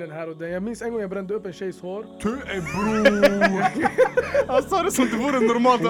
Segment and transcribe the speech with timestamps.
[0.00, 0.50] den här och den.
[0.50, 2.06] Jag minns en gång jag brände upp en tjejs hår.
[2.22, 4.46] Du är bror!
[4.52, 5.82] Han sa det som det vore normalt.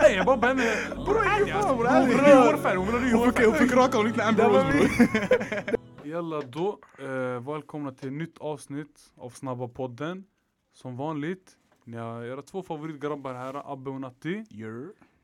[0.00, 0.76] Nej jag bara brände...
[0.94, 1.86] Bror ingen fan, bror.
[1.86, 3.68] Hon vill ha ny hårfärg, hon vill ha ny Hon fick, hon hårfärg.
[3.68, 5.78] fick raka och likna Amber Rose bror.
[6.10, 10.24] Jalla då, eh, välkomna till ett nytt avsnitt av Snabba podden.
[10.72, 11.50] Som vanligt,
[11.84, 14.44] ni har era två favoritgrabbar här, Abbe och Natti.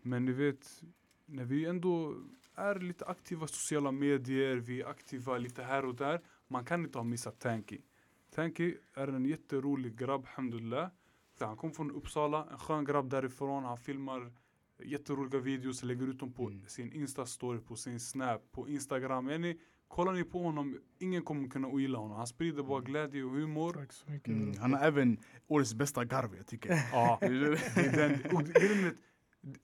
[0.03, 0.69] Men ni vet,
[1.27, 2.15] när vi ändå
[2.57, 6.21] är lite aktiva sociala medier, vi är aktiva lite här och där.
[6.51, 7.79] Man kan inte ha missat Tanky.
[8.35, 10.89] Tanky är en jätterolig grabb, alhamdulillah.
[11.41, 13.65] Han kom från Uppsala, en skön grabb därifrån.
[13.65, 14.33] Han filmar
[14.85, 16.67] jätteroliga videos, lägger ut dem på Mm.
[16.67, 19.29] sin Insta-story, på sin Snap, på Instagram.
[19.29, 22.17] Yani, kollar ni på honom, ingen kommer kunna ogilla honom.
[22.17, 23.73] Han sprider bara glädje och humor.
[23.73, 24.29] Tack så mycket.
[24.29, 26.75] Mm, han har även årets bästa garv jag tycker.
[26.93, 28.37] Ja, det är den.
[28.37, 28.43] Och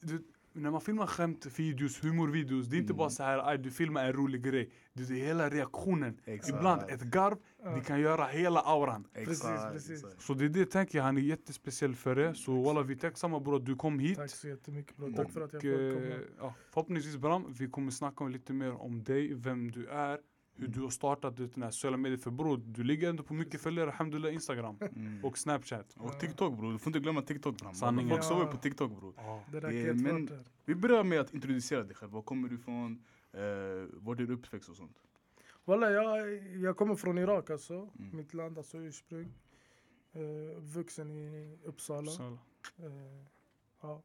[0.00, 0.24] du,
[0.56, 4.12] när man filmar skämtvideos, humorvideos, det är inte bara så här "Aj, du filmar en
[4.12, 4.70] rolig grej.
[4.92, 6.18] Det är hela reaktionen.
[6.24, 6.56] Exakt.
[6.56, 7.36] Ibland ett garv,
[7.74, 9.06] det kan göra hela auran.
[9.14, 9.42] Precis,
[9.72, 10.04] precis.
[10.18, 12.34] Så det är det tänker jag, han är jättespeciell för det.
[12.34, 14.16] Så walla vi är tacksamma bror att du kom hit.
[14.18, 15.12] Tack så jättemycket bro.
[15.12, 16.14] Tack för att jag eh, komma.
[16.38, 20.18] ja, förhoppningsvis Bram, vi kommer snacka lite mer om dig, vem du är,
[20.56, 22.18] hur du har startat den här sociala medier.
[22.18, 25.24] För bror, du ligger ändå på mycket följare, alhamdulillah, Instagram Mm.
[25.24, 25.94] och Snapchat.
[25.98, 27.72] Och TikTok bror, du får inte glömma TikTok bror.
[27.72, 28.10] Sanningen.
[28.10, 29.14] Folk sover på TikTok bror.
[29.16, 29.44] Ja.
[29.52, 30.44] Det eh, men-.
[30.64, 32.12] Vi börjar med att introducera dig själv.
[32.12, 33.02] Var kommer du ifrån?
[33.34, 33.40] Uh,
[33.92, 34.96] var är du uppväxt och sånt?
[35.64, 37.74] Walla, jag, jag kommer från Irak alltså.
[37.98, 38.16] Mm.
[38.16, 39.32] Mitt land, alltså ursprung.
[40.16, 42.10] Uh, vuxen i Uppsala.
[42.10, 42.22] Så.
[42.22, 43.24] Eh,
[43.82, 44.02] ja.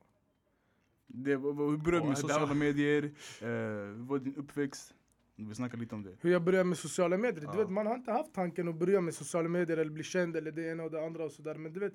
[1.08, 3.04] Det, vad- vad- hur började du med sociala medier?
[3.04, 4.94] Uh, hur var din uppväxt?
[5.36, 6.16] Vi snackar lite om det.
[6.22, 7.44] Hur jag började med sociala medier.
[7.44, 7.52] Ja.
[7.52, 10.36] Du vet, man har inte haft tanken att börja med sociala medier eller bli känd
[10.36, 11.56] eller det ena och det andra och sådär.
[11.56, 11.94] Men du vet,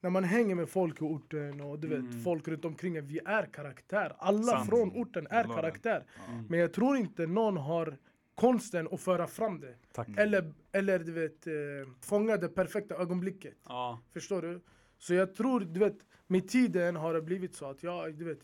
[0.00, 2.20] när man hänger med folk i orten och du vet, Mm.
[2.22, 4.12] folk runt omkring vi är karaktär.
[4.18, 4.68] Alla Sant.
[4.68, 6.04] från orten är karaktär.
[6.28, 6.44] Mm.
[6.48, 7.96] Men jag tror inte någon har
[8.34, 9.74] konsten att föra fram det.
[9.92, 10.08] Tack.
[10.16, 11.52] Eller, eller du vet, eh,
[12.00, 13.54] fånga det perfekta ögonblicket.
[13.68, 14.00] Ja.
[14.12, 14.60] Förstår du?
[14.98, 18.38] Så jag tror, du vet, med tiden har det blivit så att jag, du vet,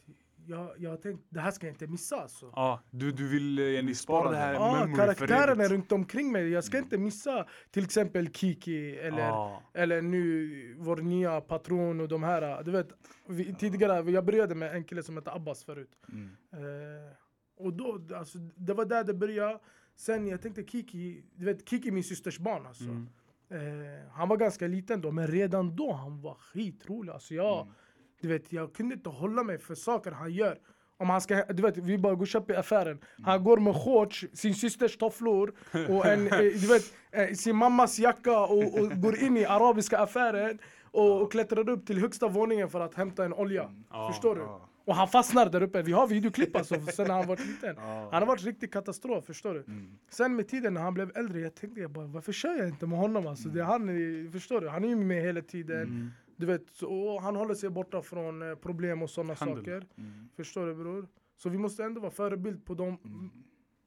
[0.46, 2.52] jag, jag har tänkt, det här ska jag inte missa alltså.
[2.56, 6.48] Ja, du, du vill eh, spara det här Ja, memory karaktärerna runt omkring mig.
[6.48, 9.62] Jag ska inte missa till exempel Kiki eller, Ja.
[9.74, 12.62] eller nu vår nya patron och de här.
[12.62, 12.88] Du vet,
[13.28, 15.98] vi, tidigare, jag började med en kille som hette Abbas förut.
[16.08, 16.30] Mm.
[16.52, 17.12] Eh,
[17.56, 19.58] och då, alltså, det var där det började.
[19.96, 22.84] Sen jag tänkte Kiki, du vet Kiki är min systers barn alltså.
[22.84, 23.08] Mm.
[23.50, 27.12] Eh, han var ganska liten då, men redan då han var skitrolig.
[27.12, 27.74] Alltså jag, Mm.
[28.22, 30.58] Du vet, jag kunde inte hålla mig för saker han gör.
[30.96, 33.00] Om han ska, du vet, vi bara går och köper i affären.
[33.22, 35.52] Han går med shorts, sin systers tofflor
[35.88, 39.98] och en, eh, du vet, eh, sin mammas jacka och, och går in i arabiska
[39.98, 40.58] affären
[40.90, 43.70] och, och klättrar upp till högsta våningen för att hämta en olja.
[43.90, 44.42] Ja, Förstår du?
[44.84, 45.82] Och han fastnar där uppe.
[45.82, 47.76] Vi har videoklipp alltså, sen han var liten.
[47.78, 49.60] Han har varit riktig katastrof, förstår du?
[49.60, 49.98] Mm.
[50.10, 52.86] Sen med tiden när han blev äldre, jag tänkte jag bara, varför kör jag inte
[52.86, 53.26] med honom?
[53.26, 54.68] Alltså, det är han, är- förstår du?
[54.68, 55.82] Han är ju med hela tiden.
[55.82, 56.10] Mm.
[56.42, 59.86] Du vet, så, han håller sig borta från eh, problem och sådana saker.
[59.98, 60.28] Mm.
[60.36, 61.08] Förstår du bror?
[61.36, 63.30] Så vi måste ändå vara förebild på dem Mm.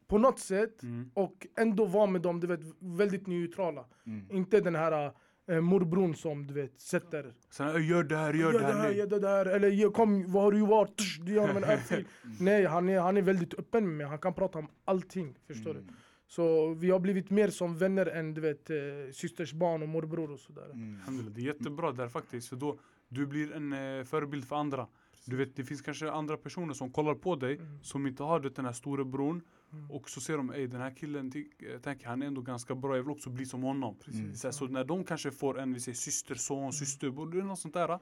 [0.08, 0.84] på något sätt.
[0.84, 1.12] Mm.
[1.14, 3.86] Och ändå vara med dem, du vet, väldigt neutrala.
[4.06, 4.26] Mm.
[4.32, 5.12] Inte den här
[5.48, 8.90] eh, morbrorn som du vet, sätter Sen, "Ö, gör det här, gör det här.
[8.90, 11.02] gör nej." det där, eller "Ge- kom, vad har du gjort?
[11.26, 12.06] Du honom en örfil.
[12.24, 12.36] Mm.
[12.40, 15.36] Nej, han är, han är väldigt öppen med mig, han kan prata om allting.
[15.48, 15.84] Förstår du?
[16.26, 16.30] Mm.
[16.30, 18.76] Så vi har blivit mer som vänner än du vet, eh,
[19.14, 20.70] systers barn och morbror och sådär.
[20.74, 21.34] Mm.
[21.34, 22.78] Det är jättebra där faktiskt, för då
[23.10, 24.88] du blir en eh, förebild för andra.
[25.28, 27.84] Du vet, det finns kanske andra personer som kollar på dig Mm.
[27.84, 29.42] som inte har det, den här storebror
[29.74, 29.92] Mm.
[29.92, 32.96] och så ser de, ey den här killen, eh, tänker han är ändå ganska bra,
[32.96, 33.96] jag vill också bli som honom.
[34.06, 37.44] Precis, Så, här, så när de kanske får en, vi säger syster, son, systerbror, eller
[37.44, 37.90] något sånt där.
[37.90, 38.00] Ja.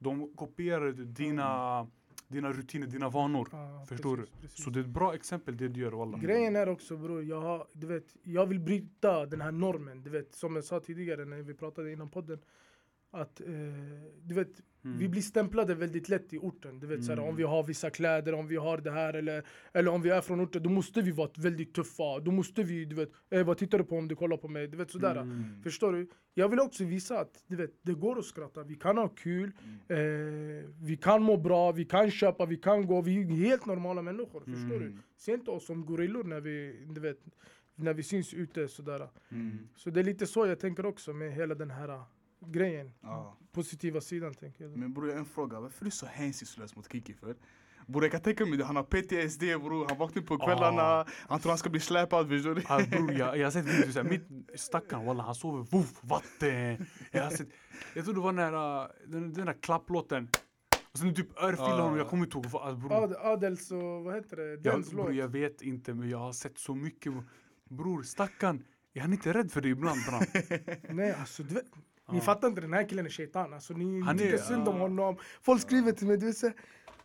[0.00, 1.86] De kopierar dina,
[2.28, 3.48] dina rutiner, dina vanor.
[3.52, 4.64] Ja, Förstår precis, precis.
[4.64, 6.20] Så det är ett bra exempel det du gör wallah.
[6.20, 10.02] Grejen är också bror, jag, har, du vet, jag vill bryta den här normen.
[10.02, 12.38] Du vet, som jag sa tidigare när vi pratade innan podden.
[13.14, 13.46] Att eh,
[14.22, 14.48] du vet,
[14.84, 14.98] Mm.
[14.98, 16.80] vi blir stämplade väldigt lätt i orten.
[16.80, 17.28] Du vet, såhär, Mm.
[17.30, 19.42] om vi har vissa kläder, om vi har det här eller,
[19.72, 22.18] eller om vi är från orten, då måste vi vara väldigt tuffa.
[22.20, 24.68] Då måste vi, du vet, eh, vad tittar du på om du kollar på mig?
[24.68, 25.16] Du vet sådär.
[25.16, 25.62] Mm.
[25.62, 26.08] Förstår du?
[26.34, 29.52] Jag vill också visa att du vet, det går att skratta, vi kan ha kul,
[29.88, 29.96] eh,
[30.82, 34.40] vi kan må bra, vi kan köpa, vi kan gå, vi är helt normala människor.
[34.40, 34.86] Förstår du?
[34.86, 34.98] Mm.
[35.16, 37.18] Se inte oss som gorillor när vi, du vet,
[37.76, 39.08] när vi syns ute sådär.
[39.30, 39.58] Mm.
[39.76, 42.02] Så det är lite så jag tänker också med hela den här
[42.48, 42.92] grejen.
[43.00, 43.36] Ja.
[43.52, 44.76] Positiva sidan tänker jag.
[44.76, 47.36] Men bror jag har en fråga, varför är du så hänsynslös mot Kiki för?
[47.86, 51.06] Bror jag kan tänka mig det, han har PTSD bror, han vaknar på kvällarna, Ah.
[51.28, 52.62] han tror han ska bli släpad förstår du?
[52.68, 56.86] Ah, bror, jag, jag har sett videos, mitt stackarn wallah han sover, woof, vatten.
[57.12, 57.48] Jag har sett,
[57.94, 60.28] jag tror det var den här, äh, den, den där klapplåten.
[60.92, 61.82] Och sen typ örfilar Ah.
[61.82, 62.46] honom, jag kommer inte ihåg.
[62.46, 64.50] Alltså, bror, Ad, Adels och vad heter det?
[64.50, 65.14] jag, Dens bror, låt.
[65.14, 67.12] jag vet inte men jag har sett så mycket.
[67.68, 68.64] Bror stackarn,
[68.94, 70.22] Är han inte rädd för det ibland Bram?
[70.96, 71.64] Nej alltså du vet,
[72.12, 74.80] ni fattar inte den här killen är shaitan alltså ni Han tycker är- synd om
[74.80, 75.16] honom.
[75.42, 76.56] Folk skriver till mig du vet såhär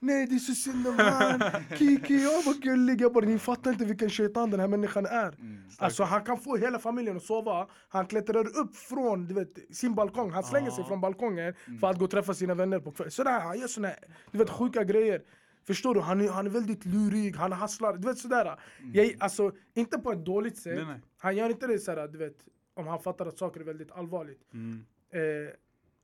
[0.02, 1.42] Nej det är så synd om han,
[1.78, 3.02] Kiki, jag var gullig.
[3.02, 5.28] Jag bara ni fattar inte vilken shaitan den här människan är.
[5.40, 5.58] Mm.
[5.78, 9.96] Alltså han kan få hela familjen att sova, han klättrar upp från du vet, sin
[9.96, 10.88] balkong, han slänger sig Ja.
[10.88, 11.80] från balkongen Mm.
[11.80, 13.12] för att gå och träffa sina vänner på kvällen.
[13.12, 13.98] Sådär, han gör såna här,
[14.32, 15.22] du vet sjuka grejer.
[15.68, 16.02] Förstår du?
[16.02, 18.60] Han är, han är väldigt lurig, han hasslar, du vet sådär.
[18.94, 20.76] Jag, alltså, inte på ett dåligt sätt.
[20.76, 21.02] Nej, nej.
[21.20, 22.36] Han gör inte det såhär, du vet,
[22.74, 24.54] om han fattar att saker är väldigt allvarligt.
[24.54, 24.86] Mm.
[25.10, 25.54] Eh,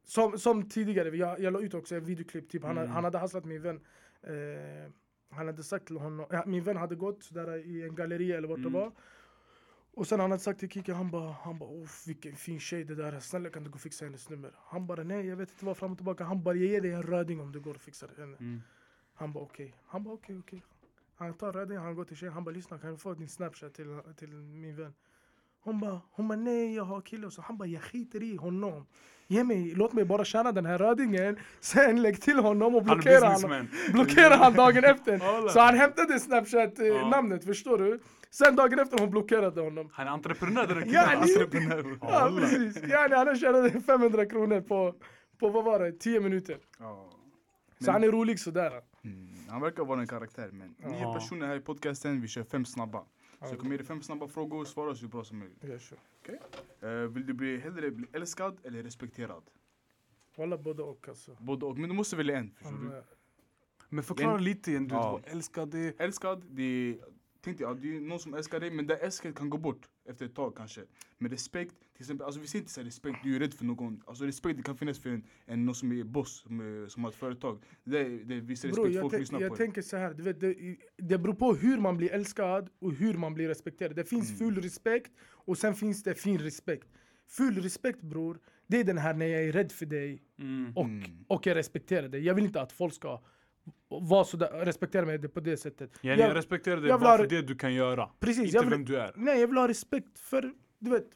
[0.03, 2.89] som, som tidigare, jag, jag la ut också en videoklipp, typ, han, Mm.
[2.89, 3.79] han hade hasslat min vän.
[4.21, 4.91] Eh,
[5.29, 8.47] han hade sagt till honom, ja, min vän hade gått där i en galleria eller
[8.47, 8.73] vart Mm.
[8.73, 8.91] det var.
[9.93, 12.83] Och sen han hade sagt till Kiki, han bara, han bara Uff, vilken fin tjej
[12.83, 14.51] det där är, snälla kan du gå och fixa hennes nummer?
[14.55, 16.91] Han bara nej jag vet inte vad fram och tillbaka, han bara jag ger dig
[16.91, 18.37] en röding om du går och fixar henne.
[18.37, 18.61] Mm.
[19.13, 20.63] Han bara okej, han bara okej okej.
[21.15, 23.73] Han tar rödingen, han går till tjejen, han bara lyssna kan du få din snapchat
[23.73, 24.93] till, till min vän?
[25.65, 27.41] Hon bara, hon bara nej jag har kille så.
[27.41, 28.85] Han bara jag skiter i honom.
[29.27, 33.27] Ge mig, låt mig bara tjäna den här rödingen, sen lägg till honom och blockera
[33.27, 33.67] honom.
[33.91, 35.19] Blockerade han dagen efter.
[35.53, 37.39] Så han hämtade snapchat eh, Ja.
[37.45, 37.99] förstår du?
[38.29, 39.89] Sen dagen efter hon blockerade honom.
[39.93, 41.21] Han är entreprenör den Ja, killen.
[41.21, 41.97] Entreprenör.
[42.01, 44.95] Ja precis, yani han tjänat 500 kronor på,
[45.39, 46.57] på vad var det, 10 minuter.
[46.79, 47.09] Ja.
[47.79, 48.71] Så han är rolig sådär.
[49.03, 49.27] Mm.
[49.49, 53.03] Han verkar vara en karaktär men nio personer här i podcasten, vi kör fem snabba.
[53.49, 55.63] Så kommer ge dig fem snabba frågor, svara så bra som möjligt.
[55.63, 55.97] Jag kör.
[56.81, 59.43] Eh, vill du bli, hellre bli älskad eller respekterad?
[60.37, 61.37] Walla både och alltså.
[61.39, 62.51] Både och, men du måste välja en.
[62.51, 62.97] Förstår Han, du?
[62.97, 63.03] eh,
[63.89, 65.11] Men förklara lite igen, du Ja.
[65.11, 65.99] vad älskar det?
[66.01, 66.99] Älskad, det
[67.45, 70.25] tänkte jag, det är någon som älskar dig men det älsket kan gå bort efter
[70.25, 70.81] ett tag kanske.
[71.17, 73.65] Men respekt, till exempel, alltså vi säger inte så här respekt, du är rädd för
[73.65, 74.01] någon.
[74.05, 77.11] Alltså respekt det kan finnas för en, en någon som är boss, som, som har
[77.11, 77.63] ett företag.
[77.83, 79.55] Det är, det Bror, respekt jag, folk lyssnar jag på.
[79.55, 83.13] tänker så här, du vet, det, det beror på hur man blir älskad och hur
[83.13, 83.95] man blir respekterad.
[83.95, 84.37] Det finns Mm.
[84.39, 86.87] full respekt och sen finns det fin respekt.
[87.27, 90.73] Full respekt bror, det är den här när jag är rädd för dig Mm.
[90.77, 91.25] och, Mm.
[91.27, 92.21] och jag respekterar dig.
[92.25, 93.21] Jag vill inte att folk ska
[93.89, 95.91] vara sådär, respektera mig på det sättet.
[96.01, 98.09] Yani, jag respekterar dig jag vill bara för det du kan göra.
[98.19, 99.11] Precis, Inte jag vill, vem du är.
[99.15, 101.07] nej jag vill ha respekt för, du vet,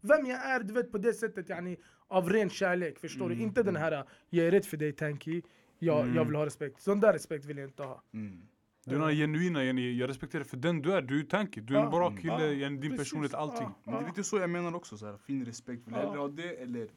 [0.00, 1.76] vem jag är, du vet på det sättet yani,
[2.08, 3.34] av ren kärlek, förstår du?
[3.34, 5.42] Mm, Inte den här, jag är rädd för dig Tanky,
[5.78, 6.26] jag, jag Mm.
[6.26, 6.80] vill ha respekt.
[6.80, 8.02] Sån där respekt vill jag inte ha.
[8.14, 8.42] Mm.
[8.86, 11.02] Du är den här genuina, yani, jag respekterar för den du är.
[11.02, 12.18] Du är tanky, du är en bra Mm.
[12.20, 12.98] kille, Ja, yani, din precis.
[12.98, 13.68] personlighet, allting.
[13.68, 13.74] Ja.
[13.84, 15.86] Men det är lite så jag menar också, så här, fin respekt.
[15.86, 16.06] Vill du Ja.
[16.06, 16.88] hellre ha det eller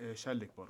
[0.00, 0.68] äh, äh, kärlek bara?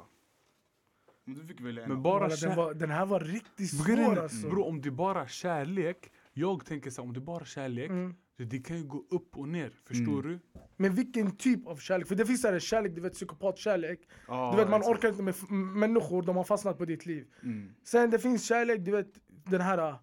[1.28, 1.88] Men du fick välja en.
[1.88, 4.48] Men bara Walla, den, kär- var, den här var riktigt svår alltså.
[4.48, 7.90] Bro, om det är bara kärlek, jag tänker så här, om det är bara kärlek,
[7.90, 8.14] Mm.
[8.36, 9.70] det, det kan ju gå upp och ner.
[9.84, 10.26] Förstår Mm.
[10.28, 10.60] du?
[10.76, 12.08] Men vilken typ av kärlek?
[12.08, 14.00] För det finns här kärlek, du vet psykopatkärlek.
[14.28, 14.96] Ja, Du vet man exakt.
[14.98, 15.34] orkar inte med
[15.76, 17.26] människor, de har fastnat på ditt liv.
[17.42, 17.70] Mm.
[17.84, 19.94] Sen det finns kärlek, du vet den här,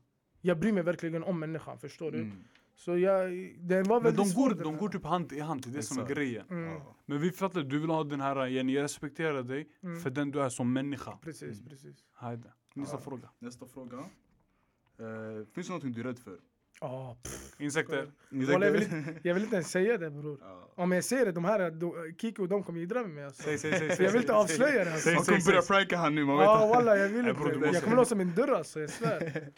[0.41, 2.31] jag bryr mig verkligen om människan, förstår du?
[2.75, 3.29] Så jag,
[3.59, 5.73] den var Men väldigt de svår går, de går typ hand i hand, det är
[5.73, 6.45] det som är grejen.
[6.49, 6.95] Mm, Ja.
[7.05, 9.99] Men vi fattar, du vill ha den här, yani, jag respekterar dig Mm.
[10.01, 11.17] för den du är som människa.
[11.21, 11.69] Precis, Mm.
[11.69, 11.97] precis.
[12.13, 12.53] Hajde.
[12.75, 13.01] Nästa Ja.
[13.01, 13.29] fråga.
[13.39, 13.97] Nästa fråga.
[13.97, 16.37] Eh, finns det någonting du är rädd för?
[16.81, 17.55] Ah, pff.
[17.61, 18.11] Insekter.
[18.29, 20.39] Walla, jag, vill inte, jag vill inte ens säga det bror.
[20.75, 23.43] Om jag säger det, de här, de, Kiki och de kommer jiddra med mig alltså.
[23.43, 24.05] Säg, säg, säg.
[24.05, 25.03] Jag vill inte avslöja det alltså.
[25.09, 27.69] Säg, Man säg, kommer börja pranka han nu, man vet Ja walla jag vill inte.
[27.73, 29.51] Jag kommer låsa min dörr alltså, jag svär.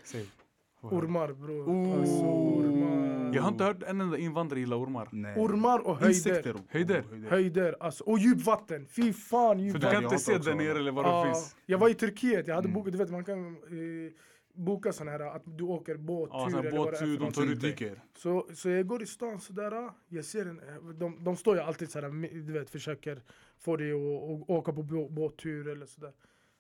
[0.81, 1.65] Ormar bror.
[1.69, 2.00] Oh.
[2.00, 3.05] Alltså, ormar.
[3.35, 5.09] Jag har inte hört en enda invandrare gilla ormar.
[5.11, 5.35] Nej.
[5.37, 6.07] Ormar och höjder.
[6.15, 6.55] Insekter.
[6.69, 7.01] Höjder.
[7.01, 8.03] Oh, Höjder, alltså.
[8.03, 8.87] Och djupvatten.
[8.87, 9.91] Fy fan För du djupvatten.
[9.91, 11.56] kan inte se där nere eller var de finns.
[11.65, 12.73] jag var i Turkiet, jag hade Mm.
[12.80, 14.11] bokat, du vet man kan eh,
[14.54, 18.01] boka sån här att du åker båttur Ja, sån här båttur, de tar ut dyker.
[18.18, 21.61] Så, så jag går i stan sådär, jag ser en, eh, de, de står ju
[21.61, 22.09] alltid sådär,
[22.47, 23.21] du vet försöker
[23.59, 26.11] få dig att åka på bå- båttur eller sådär.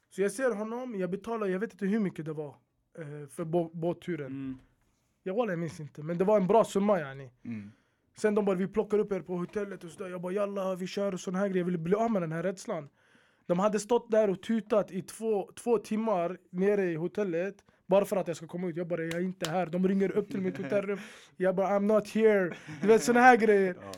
[0.09, 2.55] Så jag ser honom, jag betalar, jag vet inte hur mycket det var
[2.97, 4.25] eh, för bå, båtturen.
[4.27, 4.57] Mm.
[5.27, 7.31] Jag, wallah, jag minns inte, men det var en bra summa yani.
[7.45, 7.71] Mm.
[8.17, 10.09] Sen de bara vi plockar upp er på hotellet och sådär.
[10.09, 11.57] Jag bara jalla vi kör och sån här grejer.
[11.57, 12.89] Jag ville bli av med den här rädslan.
[13.45, 17.55] De hade stått där och tutat i två, två timmar nere i hotellet.
[17.87, 18.77] Bara för att jag ska komma ut.
[18.77, 19.65] Jag bara jag är inte här.
[19.65, 20.99] De ringer upp till mitt hotellrum.
[21.37, 22.55] Jag bara I'm not here.
[22.81, 23.75] Du vet såna här grejer.
[23.81, 23.91] Ja.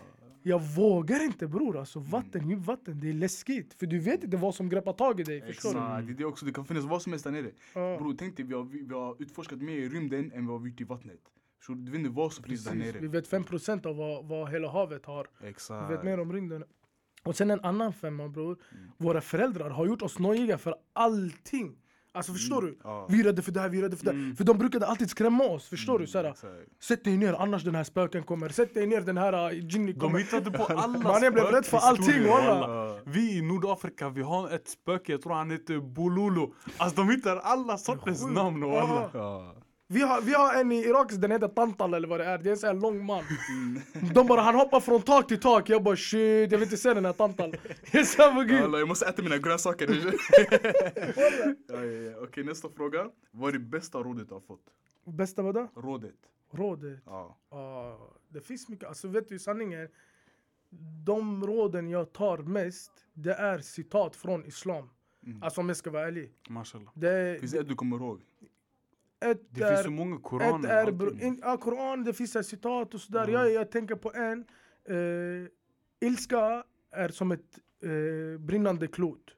[0.48, 2.00] Jag vågar inte bror alltså.
[2.00, 3.00] Vatten, djupt vatten.
[3.00, 3.74] Det är läskigt.
[3.74, 5.42] För du vet inte vad som greppar tag i dig.
[5.42, 5.80] Förstår du?
[5.80, 6.46] Exakt, det är det också.
[6.46, 7.51] Det kan finnas vad som helst där nere.
[7.74, 7.98] Ja.
[7.98, 10.82] Bror, tänk dig, vi har, vi, har utforskat mer i rymden än vi har gjort
[10.82, 11.20] i vattnet.
[11.66, 12.96] Så du vet inte vad som finns där Precis.
[12.96, 13.08] Vi nere.
[13.08, 15.27] vet 5% av vad, vad hela havet har.
[15.44, 15.92] Exakt.
[15.92, 16.63] Vi vet mer om rymden.
[17.24, 18.58] Och sen en annan femma bror.
[18.72, 18.92] Mm.
[18.98, 21.77] Våra föräldrar har gjort oss nojiga för allting.
[22.17, 22.77] Alltså förstår du?
[22.83, 23.07] Ja.
[23.09, 24.17] Vi är rädda för det här, vi är rädda för det här.
[24.19, 24.36] Mm.
[24.36, 26.07] För de brukade alltid skrämma oss, förstår du?
[26.07, 26.53] Såhär, Exakt.
[26.83, 28.50] Sätt dig ner annars den här spöken kommer.
[28.50, 30.19] Sätt dig ner den här uh, Jinni De kommer.
[30.19, 32.59] hittade på alla Mannen blev rädd för allting, walla.
[32.67, 33.00] walla.
[33.05, 36.53] Vi i Nordafrika, vi har ett spöke, jag tror han heter Bololo.
[36.77, 38.81] Alltså de hittar alla sorters namn och Ja.
[38.81, 39.09] alla.
[39.13, 39.53] Ja.
[39.89, 42.38] Vi har, vi har en i Irak, den heter Tantal eller vad det är.
[42.38, 43.24] Det är en sån här lång man.
[44.13, 45.70] De bara, han hoppar från tak till tak.
[45.70, 47.56] Jag bara shit, jag vill inte se den här Tantal.
[47.91, 48.63] Jag sa på gud.
[48.63, 49.88] Alla, jag måste äta mina grönsaker.
[51.67, 52.17] ja, ja, ja.
[52.24, 53.10] Okej, nästa fråga.
[53.32, 54.63] Vad är det bästa rådet du har fått?
[55.06, 55.67] Bästa vadå?
[55.75, 56.15] Rådet?
[56.51, 57.00] Rådet?
[57.06, 57.38] Ja.
[57.51, 58.88] Ja, det finns mycket.
[58.88, 59.88] Alltså vet du sanningen?
[61.06, 64.89] De råden jag tar mest, det är citat från Islam.
[65.25, 65.44] Mm.
[65.44, 66.34] Alltså om jag ska vara ärlig.
[66.50, 66.91] Mashallah.
[66.94, 68.22] Det, Finns det ett du kommer ihåg?
[69.25, 70.69] Ett Det finns är, så många ett koraner.
[70.69, 70.97] är allting.
[70.97, 73.27] bro- in, ja, Koran, det finns citat och sådär.
[73.27, 73.31] Ja.
[73.43, 74.45] Jag, jag tänker på en.
[74.89, 79.33] Eh, ilska är som ett eh, brinnande klot.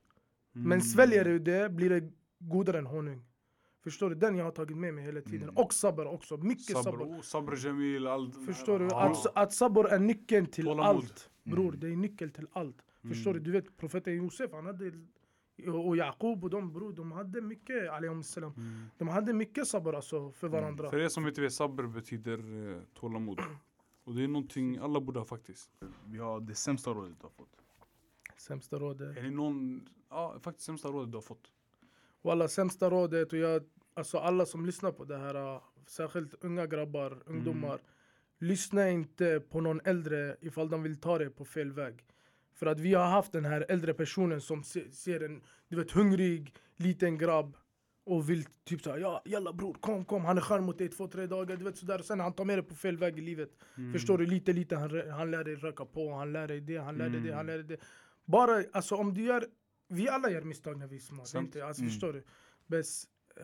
[0.51, 0.81] Men Mm.
[0.81, 3.25] sväljer du det blir det godare än honung.
[3.83, 4.15] Förstår du?
[4.15, 5.43] Den jag har tagit med mig hela tiden.
[5.43, 5.55] Mm.
[5.57, 6.38] Och sabr också.
[6.38, 7.03] Mycket Sabr, sabr.
[7.03, 8.45] oh, sabr Jamil, allt.
[8.45, 8.86] Förstår du?
[8.86, 10.86] Att, att sabr är nyckeln till Tålamod.
[10.95, 11.29] allt.
[11.43, 11.79] Bror, Mm.
[11.79, 12.77] det är nyckeln till allt.
[13.07, 13.39] Förstår du?
[13.39, 13.43] Mm.
[13.43, 14.91] Du vet profeten Josef, han hade
[15.68, 17.89] och Jakob och de bror, de hade mycket,
[18.24, 18.54] salam.
[18.58, 18.86] Mm.
[18.98, 20.89] De hade mycket sabr alltså för varandra.
[20.89, 23.39] För er som inte vet, sabr betyder eh, tålamod.
[24.04, 25.70] Och det är någonting alla borde ha faktiskt.
[26.06, 27.50] Vi har det sämsta rådet du har fått.
[28.38, 29.18] Sämsta rådet.
[29.18, 31.51] Är det någon, ja faktiskt sämsta rådet du har fått?
[32.22, 33.63] Walla, sämsta rådet och jag,
[33.94, 37.80] alltså alla som lyssnar på det här, äh, särskilt unga grabbar, ungdomar.
[38.39, 42.06] Lyssna inte på någon äldre ifall de vill ta dig på fel väg.
[42.60, 45.92] För att vi har haft den här äldre personen som se, ser en, du vet,
[45.92, 47.58] hungrig liten grabb
[48.06, 51.08] och vill typ såhär, ja jalla bror kom kom, han är skön mot dig två,
[51.08, 52.00] tre dagar, du vet sådär.
[52.00, 53.50] Sen han tar med dig på fel väg i livet.
[53.78, 53.94] Mm.
[53.94, 54.25] Förstår du?
[54.25, 57.22] Lite lite, han, han lär dig röka på, han lär dig det, han lär dig
[57.22, 57.38] det, Mm.
[57.38, 57.78] han lär dig det.
[58.25, 59.46] Bara, alltså om du gör,
[59.88, 61.24] vi alla gör misstag när vi är små.
[61.34, 61.39] det.
[61.39, 61.89] Inte, alltså, Mm.
[61.92, 62.24] Förstår du?
[62.68, 62.80] Men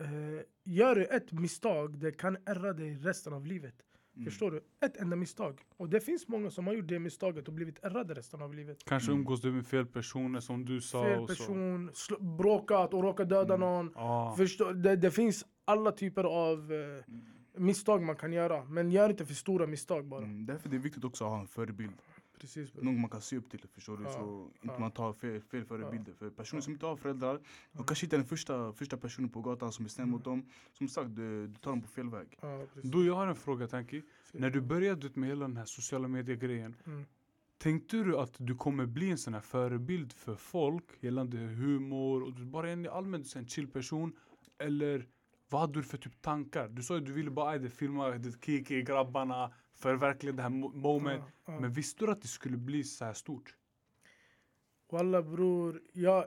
[0.00, 3.74] eh, gör du ett misstag, det kan ärra dig resten av livet.
[4.16, 4.24] Mm.
[4.24, 4.60] Förstår du?
[4.86, 5.60] Ett enda misstag.
[5.76, 8.78] Och det finns många som har gjort det misstaget och blivit ärrade resten av livet.
[8.84, 9.20] Kanske Mm.
[9.20, 11.90] umgås du med fel personer som du sa Fel person,
[12.38, 13.60] bråkat och råkat döda Mm.
[13.60, 13.92] någon.
[13.94, 14.34] Ja.
[14.38, 17.20] Förstår, det, det finns alla typer av eh, Mm.
[17.66, 18.64] misstag man kan göra.
[18.64, 20.22] Men gör inte för stora misstag bara.
[20.24, 20.46] Mm.
[20.46, 21.92] Därför det är viktigt också att ha en förebild.
[22.40, 22.74] Precis.
[22.74, 24.04] Någon man kan se upp till, förstår du?
[24.04, 24.78] Ja, Så inte ja.
[24.78, 26.12] man tar fel, fel förebilder.
[26.12, 26.64] För personer Ja.
[26.64, 27.40] som inte har föräldrar,
[27.72, 30.46] de kanske inte är den första, första personen på gatan som är snäll mot dem.
[30.72, 32.38] Som sagt, du, du tar dem på fel väg.
[32.40, 32.90] Ja, precis.
[32.90, 34.02] Du, jag har en fråga Tanki.
[34.32, 36.76] När du började med hela den här sociala medier-grejen.
[36.86, 37.04] Mm.
[37.58, 42.32] Tänkte du att du kommer bli en sån här förebild för folk gällande humor och
[42.32, 44.12] du bara är en allmänt en chill person?
[44.58, 45.06] Eller
[45.50, 46.68] vad hade du för typ tankar?
[46.68, 50.50] Du sa att du ville bara "Aj, det, filma det kiki, grabbarna, förverkliga det här
[50.50, 51.22] mo- moment.
[51.46, 51.60] Ja, ja.
[51.60, 53.56] Men visste du att det skulle bli så här stort?
[54.90, 56.24] Walla bror, jag,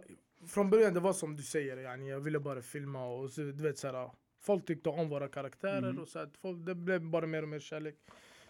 [0.48, 3.52] från början det var som du säger, yani, jag ville bara filma och så, du
[3.64, 6.00] vet såhär, folk tyckte om våra karaktärer Mm.
[6.00, 7.96] och så folk, det blev bara mer och mer kärlek.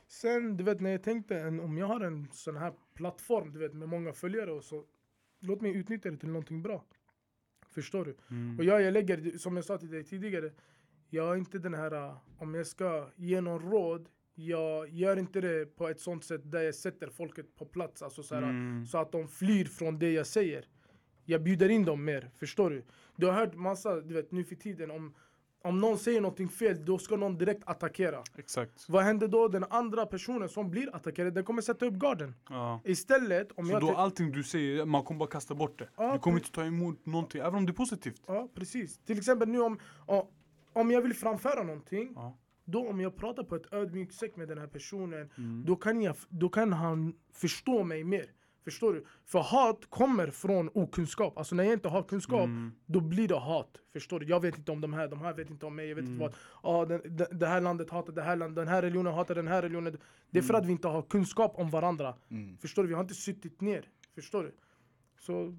[0.08, 3.60] Sen du vet när jag tänkte, en, om jag har en sån här plattform du
[3.60, 4.86] vet med många följare och så,
[5.40, 6.84] låt mig utnyttja det till någonting bra.
[7.70, 8.18] Förstår du?
[8.32, 8.58] Mm.
[8.60, 10.52] Och jag, jag lägger, som jag sa till dig tidigare,
[11.10, 14.10] jag är inte den här, om jag ska ge någon råd,
[14.48, 18.02] jag gör inte det på ett sånt sätt där jag sätter folket på plats.
[18.02, 18.86] Alltså så, här, Mm.
[18.86, 20.66] så att de flyr från det jag säger.
[21.26, 22.84] Jag bjuder in dem mer, förstår du?
[23.16, 25.14] Du har hört massa, du vet nu för tiden om,
[25.64, 28.24] om någon säger någonting fel, då ska någon direkt attackera.
[28.38, 28.86] Exakt.
[28.90, 29.48] Vad händer då?
[29.48, 32.36] Den andra personen som blir attackerad, den kommer sätta upp garden.
[32.50, 32.82] Ja.
[32.86, 33.82] Istället, om Så jag...
[33.82, 35.90] då tänk- allting du säger, man kommer bara kasta bort det.
[35.98, 38.22] Ja, du kommer inte ta emot någonting, även om det är positivt.
[38.28, 38.98] Ja, precis.
[39.06, 40.28] Till exempel nu om, om-
[40.74, 42.38] om jag vill framföra någonting, Ja.
[42.72, 45.64] Då om jag pratar på ett ödmjukt sätt med den här personen, Mm.
[45.68, 48.26] då, kan jag, då kan han förstå mig mer.
[48.64, 49.06] Förstår du?
[49.26, 51.38] För hat kommer från okunskap.
[51.38, 52.72] Alltså när jag inte har kunskap, Mm.
[52.86, 53.78] då blir det hat.
[53.94, 54.26] Förstår du?
[54.26, 56.14] Jag vet inte om de här, de här vet inte om mig, jag vet Mm.
[56.22, 56.82] inte vad.
[56.82, 59.48] Ah, den, den, det här landet hatar det här landet, den här religionen hatar den
[59.48, 59.98] här religionen.
[60.30, 60.62] Det är för Mm.
[60.62, 62.16] att vi inte har kunskap om varandra.
[62.30, 62.58] Mm.
[62.58, 62.88] Förstår du?
[62.90, 63.86] Vi har inte suttit ner.
[64.16, 64.52] Förstår du?
[65.20, 65.56] Så...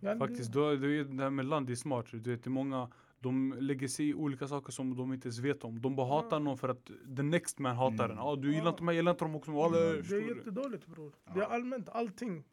[0.00, 2.06] Ja, det- Faktiskt, då, det, är- det här med land det är smart.
[2.10, 2.88] Du vet, det är många,
[3.26, 5.80] de lägger sig i olika saker som de inte ens vet om.
[5.82, 6.84] De bara hatar någon för att
[7.16, 8.08] the next man hatar Mm.
[8.16, 8.18] den.
[8.18, 9.50] Ah, du gillar inte mig, jag gillar inte dem också.
[9.62, 11.12] Alla, Det är jättedåligt bror.
[11.34, 12.44] Det är allmänt, allting.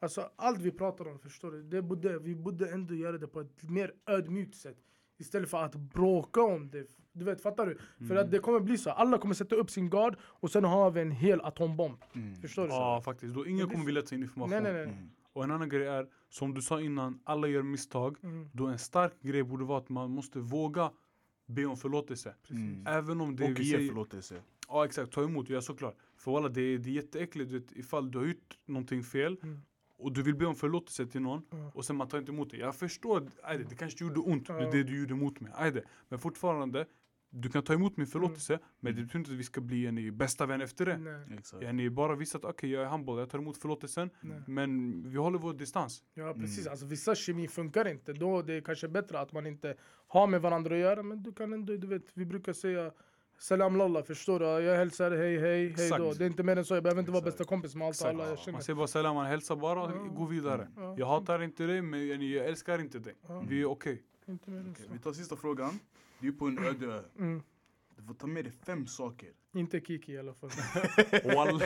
[0.00, 1.62] Alltså allt vi pratar om, förstår du?
[1.62, 4.76] Det borde, vi borde ändå göra det på ett mer ödmjukt sätt.
[5.18, 6.86] Istället för att bråka om det.
[7.12, 8.06] Du vet, fattar du?
[8.08, 8.90] För att det kommer bli så.
[8.90, 11.96] Alla kommer sätta upp sin gard och sen har vi en hel atombomb.
[12.14, 12.34] Mm.
[12.34, 12.68] Förstår du?
[12.68, 13.34] Ja, faktiskt.
[13.34, 14.50] Då ingen kommer vilja ta in information.
[14.50, 14.82] Nej, nej, nej.
[14.94, 15.10] Mm.
[15.32, 18.16] Och en annan grej är, som du sa innan, alla gör misstag.
[18.22, 20.90] Mm, Då en stark grej borde vara att man måste våga
[21.46, 22.34] be om förlåtelse.
[22.50, 22.86] Mm.
[22.86, 23.88] Även om det Och vi ge säger...
[23.88, 24.42] förlåtelse.
[24.68, 25.96] Ja exakt, ta emot, ja såklart.
[26.16, 29.36] För walla det, är- det är jätteäckligt du vet, ifall du har gjort någonting fel
[29.42, 29.60] Mm.
[29.98, 31.70] och du vill be om förlåtelse till någon Ja.
[31.74, 32.56] och sen man tar inte emot det.
[32.56, 35.52] Jag förstår, ajde, det kanske gjorde ont, det, det du gjorde mot mig.
[35.56, 35.84] Ajde.
[36.08, 36.86] Men fortfarande,
[37.36, 39.98] du kan ta emot min förlåtelse, men det betyder inte att vi ska bli en
[39.98, 40.96] i bästa vän efter det.
[40.98, 41.62] Nej, Exakt.
[41.62, 44.42] Yani bara visa att okej, jag är humble, jag tar emot förlåtelsen, nej.
[44.46, 46.02] men vi håller vår distans.
[46.14, 46.70] Ja precis, Mm.
[46.70, 48.12] alltså vissa kemi funkar inte.
[48.12, 49.74] Då det är kanske bättre att man inte
[50.08, 51.02] har med varandra att göra.
[51.02, 52.90] Men du kan ändå, du vet, vi brukar säga
[53.38, 54.44] Salam lalla, förstår du?
[54.46, 56.12] Jag hälsar hej hej, hej då.
[56.12, 57.38] Det är inte mer än så, jag behöver inte vara Exakt.
[57.38, 58.14] bästa kompis med allt och Exakt.
[58.20, 58.52] alla jag känner.
[58.52, 60.06] Man säger bara salam, man hälsar bara, Ja.
[60.16, 60.68] gå vidare.
[60.76, 63.14] Ja, Jag hatar inte dig, men yani, jag älskar inte dig.
[63.28, 64.02] Ja, Vi är okej.
[64.26, 64.92] Okej, så.
[64.92, 65.78] vi tar sista frågan.
[66.24, 67.02] Du är på en öde ö.
[67.18, 67.42] Mm.
[67.96, 69.28] Du får ta med dig fem saker.
[69.54, 70.50] Inte Kiki i alla fall.
[71.34, 71.62] Wall.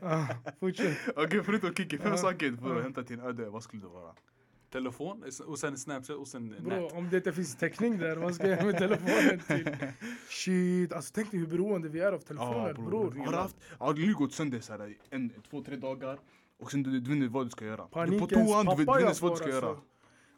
[0.00, 0.26] ah,
[0.60, 0.96] fortsätt.
[1.16, 2.16] Okej, förutom Kiki, fem Ja.
[2.16, 2.82] saker du får Ja.
[2.82, 3.50] hämta till en öde.
[3.50, 4.14] Vad skulle det vara?
[4.70, 6.92] Telefon, och sen Snapchat och sen Bro, nät.
[6.92, 9.76] om det inte finns täckning där, vad ska jag med telefonen till?
[10.28, 13.10] Shit, alltså tänk dig hur beroende vi är av telefoner bror.
[13.24, 16.18] Har du haft, har du gått sönder såhär en, två, tre dagar
[16.58, 17.76] och sen du, du vet inte vad du ska göra?
[17.76, 19.76] du är på Panikens toan, du vet, du vet vad du ska göra.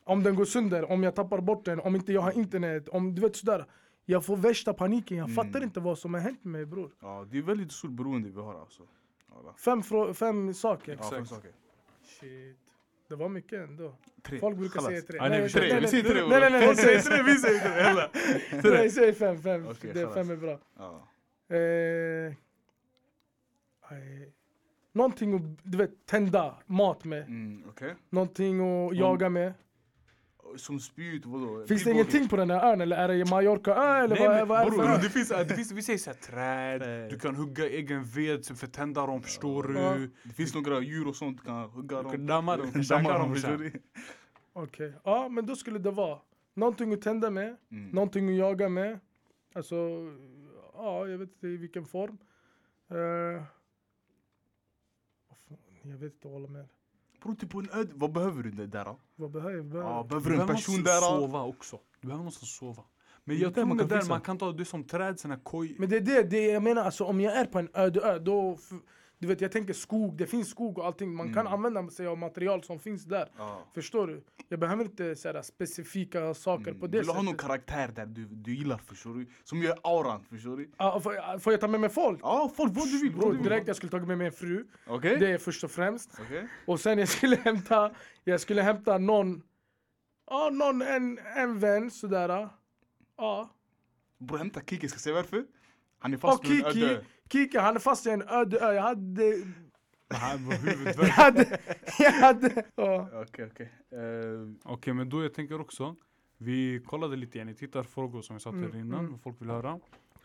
[0.08, 3.14] Om den går sönder, om jag tappar bort den, om inte jag har internet, om
[3.14, 3.66] du vet sådär.
[4.04, 5.34] Jag får värsta paniken, jag Mm.
[5.36, 6.90] fattar inte vad som har hänt med mig bror.
[7.00, 8.82] Ja, det är väldigt stort beroende vi har alltså.
[9.64, 9.82] Fem,
[10.14, 10.98] fem saker.
[11.00, 11.50] ja, fem saker.
[12.20, 12.58] Shit.
[13.08, 13.94] Det var mycket ändå.
[14.22, 14.38] Tre.
[14.38, 14.86] Folk brukar Chalas.
[14.88, 15.16] säga tre.
[15.16, 17.32] Ja, nej, säger säger- vi säger tre, Nej nej nej, Folk säg säger tre.
[17.32, 17.82] vi säger tre.
[17.82, 18.10] Hela.
[18.78, 19.66] Nej, säg fem, fem.
[19.70, 20.58] Okej, det, fem är bra.
[20.78, 21.08] Ja.
[21.56, 22.26] Eh,
[23.96, 24.28] eh,
[24.92, 27.22] någonting att du vet, tända mat med.
[27.22, 27.94] Mm, Okej.
[28.10, 29.52] Någonting att jaga med.
[30.58, 31.66] Som spjut, vadå?
[31.66, 34.36] Finns det ingenting på den här ön eller är det Mallorca ö eller Nej, vad,
[34.36, 37.34] men, vad är det bror, det finns, det finns, vi säger såhär träd, du kan
[37.36, 39.94] hugga egen ved för att tända dem, förstår Ja.
[39.94, 40.10] du?
[40.22, 42.26] Det finns några djur och sånt, du kan hugga Du dem.
[42.26, 43.72] damma dem, Damma käka dem, förstår du?
[44.52, 46.18] Okej, ja men då skulle det vara
[46.54, 47.90] någonting att tända med, Mm.
[47.90, 49.00] någonting att jaga med.
[49.54, 49.76] Alltså,
[50.74, 52.18] ja jag vet inte i vilken form.
[55.48, 56.68] Fan, jag vet inte vad jag håller med.
[57.22, 58.98] Bror, typ på en öde, vad behöver du det där då?
[59.16, 60.04] Vad behöver jag?
[60.04, 61.00] Du behöver du en person där?
[61.00, 61.20] då?
[61.20, 61.78] sova också.
[62.00, 62.82] Du behöver någonstans sova.
[63.24, 65.76] Men jag tror man kan där man kan ta det som träd, såna koj.
[65.78, 68.18] Men det är det, det jag menar alltså om jag är på en öde ö
[68.18, 68.58] då
[69.18, 71.14] du vet jag tänker skog, det finns skog och allting.
[71.14, 71.52] Man kan Mm.
[71.52, 73.28] använda sig av material som finns där.
[73.38, 73.64] Ja.
[73.74, 74.24] Förstår du?
[74.48, 76.80] Jag behöver inte såhär, specifika saker Mm.
[76.80, 77.40] på Du det vill ha någon sättet.
[77.40, 79.26] karaktär där du, du gillar, förstår du?
[79.44, 80.70] Som gör auran, förstår du?
[80.76, 82.20] Ah, får, jag- får jag ta med mig folk?
[82.22, 83.12] Ja, folk, vad du vill.
[83.16, 84.66] Bro, du direkt jag skulle tagit med mig en fru.
[84.86, 85.16] Okej?
[85.20, 86.10] Det är först och främst.
[86.20, 86.48] Okej?
[86.66, 87.90] Och sen jag skulle hämta,
[88.24, 89.42] jag skulle hämta någon,
[90.30, 92.48] ja någon, en, en vän sådär.
[93.16, 93.54] Ja.
[94.18, 95.44] Bror, hämta Kiki, ska jag säga varför?
[95.98, 96.98] Han är fast öde Kiki,
[97.34, 97.38] ö.
[97.44, 98.72] Kiki han är fast i en öde ö.
[98.72, 99.22] Jag hade,
[100.08, 101.58] jag hade,
[101.98, 102.64] jag hade.
[102.74, 103.08] Ja.
[103.22, 103.72] Okej, okej.
[103.92, 105.96] Eh, Okej, men då jag tänker också.
[106.38, 109.12] Vi kollade lite igen i tittarfrågor som jag sa till Mm, innan, mm.
[109.12, 109.80] vad folk vill höra.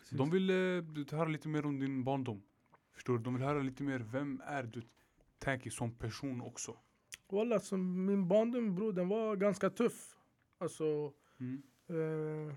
[0.09, 2.41] De vill eh, höra lite mer om din barndom.
[2.93, 3.23] Förstår du?
[3.23, 4.81] De vill höra lite mer, vem är du?
[5.39, 6.75] Tanky som person också.
[7.31, 10.15] Walla, alltså, min barndom bror, den var ganska tuff.
[10.59, 11.61] Alltså, Mm.
[11.89, 12.55] eh,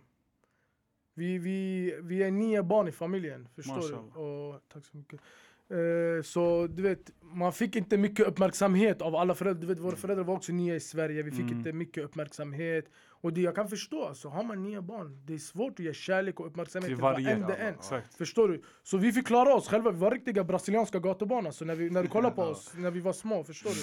[1.16, 4.20] vi, vi, vi är nio barn i familjen, förstår du?
[4.20, 5.20] Och, tack så mycket.
[5.70, 9.60] Eh, så du vet, man fick inte mycket uppmärksamhet av alla föräldrar.
[9.60, 11.58] Du vet, våra föräldrar var också nya i Sverige, vi fick Mm.
[11.58, 12.84] inte mycket uppmärksamhet.
[13.08, 15.94] Och det jag kan förstå, alltså, har man nio barn, det är svårt att ge
[15.94, 17.74] kärlek och uppmärksamhet Till varenda Ja, en.
[17.74, 18.14] Exakt.
[18.14, 18.62] Förstår du?
[18.82, 22.02] Så vi fick klara oss själva, vi var riktiga brasilianska gatubarn alltså, när, vi, när
[22.02, 22.46] du kollar på Ja.
[22.48, 23.80] oss, när vi var små, förstår du?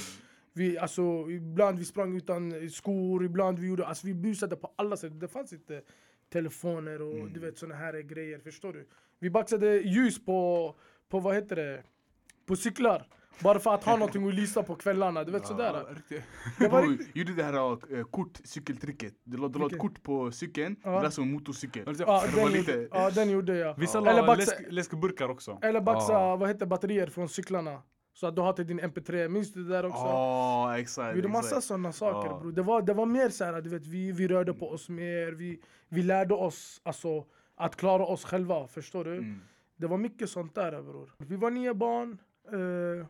[0.54, 4.98] Vi, alltså, ibland vi sprang utan skor, ibland vi gjorde, alltså vi busade på alla
[4.98, 5.19] sätt.
[5.19, 5.82] Det fanns inte
[6.30, 7.34] telefoner och Mm.
[7.34, 8.88] du vet såna här grejer, förstår du?
[9.20, 10.76] Vi baxade ljus på,
[11.10, 11.84] på vad heter det,
[12.46, 13.08] på cyklar.
[13.40, 15.74] Bara för att ha någonting att lysa på kvällarna, du vet sådär.
[15.88, 16.24] Ja, riktigt.
[16.60, 19.14] Det var Bror, riktigt, gjorde det här uh, kort, cykeltricket.
[19.24, 20.92] Du la, du la ett kort på cykeln, Ja.
[20.96, 21.96] det där som en motorcykel.
[22.00, 23.80] Ja, den lite- gjorde, ja, den gjorde jag.
[23.80, 24.22] Vissa Ja.
[24.22, 25.60] la läsk, läskburkar också.
[25.62, 26.36] Eller baxa, Ja.
[26.36, 27.82] vad heter batterier från cyklarna.
[28.13, 29.97] Så att du har till din MP3, minns du det där också?
[29.97, 31.13] Ja, exakt.
[31.13, 32.39] Vi gjorde massa sådana saker Ja.
[32.39, 32.52] bror.
[32.52, 35.32] Det var, det var mer så här, du vet, vi, vi rörde på oss mer,
[35.32, 39.13] vi, vi lärde oss alltså, att klara oss själva, förstår du?
[39.17, 39.39] Mm.
[39.76, 41.13] Det var mycket sånt där bror.
[41.17, 42.17] Vi var nio barn.
[42.52, 43.08] Eh,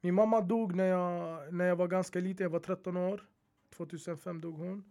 [0.00, 3.20] min mamma dog när jag, när jag var ganska liten, jag var 13 år.
[3.76, 4.84] 2005 dog hon.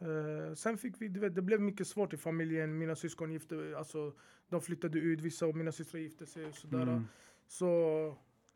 [0.00, 2.78] Eh, sen fick vi, du vet, det blev mycket svårt i familjen.
[2.78, 4.12] Mina syskon gifte, alltså,
[4.48, 6.82] de flyttade ut, vissa av mina systrar gifte sig och sådär.
[6.82, 7.04] Mm.
[7.46, 7.66] Så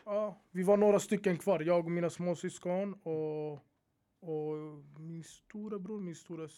[0.05, 3.53] ja, vi var några stycken kvar, jag och mina småsyskon och,
[4.21, 4.57] och
[4.99, 6.49] min stora bror, min stora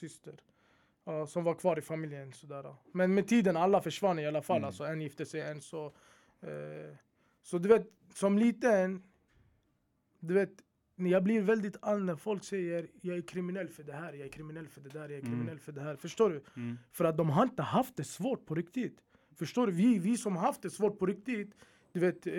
[0.00, 0.40] syster.
[1.04, 2.32] Ja, som var kvar i familjen.
[2.32, 2.74] Sådär.
[2.92, 4.56] Men med tiden alla försvann i alla fall.
[4.56, 4.66] Mm.
[4.66, 5.86] Alltså, en gifte sig, en så.
[6.40, 6.96] Eh,
[7.42, 9.02] så du vet, som liten,
[10.20, 10.52] du vet,
[10.96, 14.32] jag blir väldigt arg när folk säger jag är kriminell för det här, jag är
[14.32, 15.30] kriminell för det där, jag är Mm.
[15.30, 15.96] kriminell för det här.
[15.96, 16.42] Förstår du?
[16.56, 16.78] Mm.
[16.92, 18.98] För att de har inte haft det svårt på riktigt.
[19.36, 19.72] Förstår du?
[19.72, 21.54] Vi, vi som haft det svårt på riktigt,
[21.92, 22.32] du vet, eh,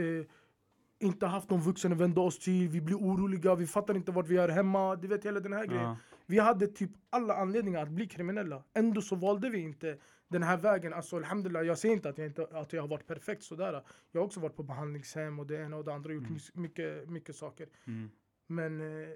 [1.02, 4.28] inte haft någon vuxen att vända oss till, vi blir oroliga, vi fattar inte vart
[4.28, 5.84] vi är hemma, du vet hela den här grejen.
[5.84, 5.98] Ja.
[6.26, 8.64] Vi hade typ alla anledningar att bli kriminella.
[8.74, 12.28] Ändå så valde vi inte den här vägen, alltså alhamdulillah, jag säger inte att jag,
[12.28, 13.84] inte, att jag har varit perfekt sådär.
[14.12, 16.40] Jag har också varit på behandlingshem och det ena och det andra, gjort Mm.
[16.54, 17.68] mycket, mycket saker.
[17.88, 18.10] Mm.
[18.48, 19.08] Men eh,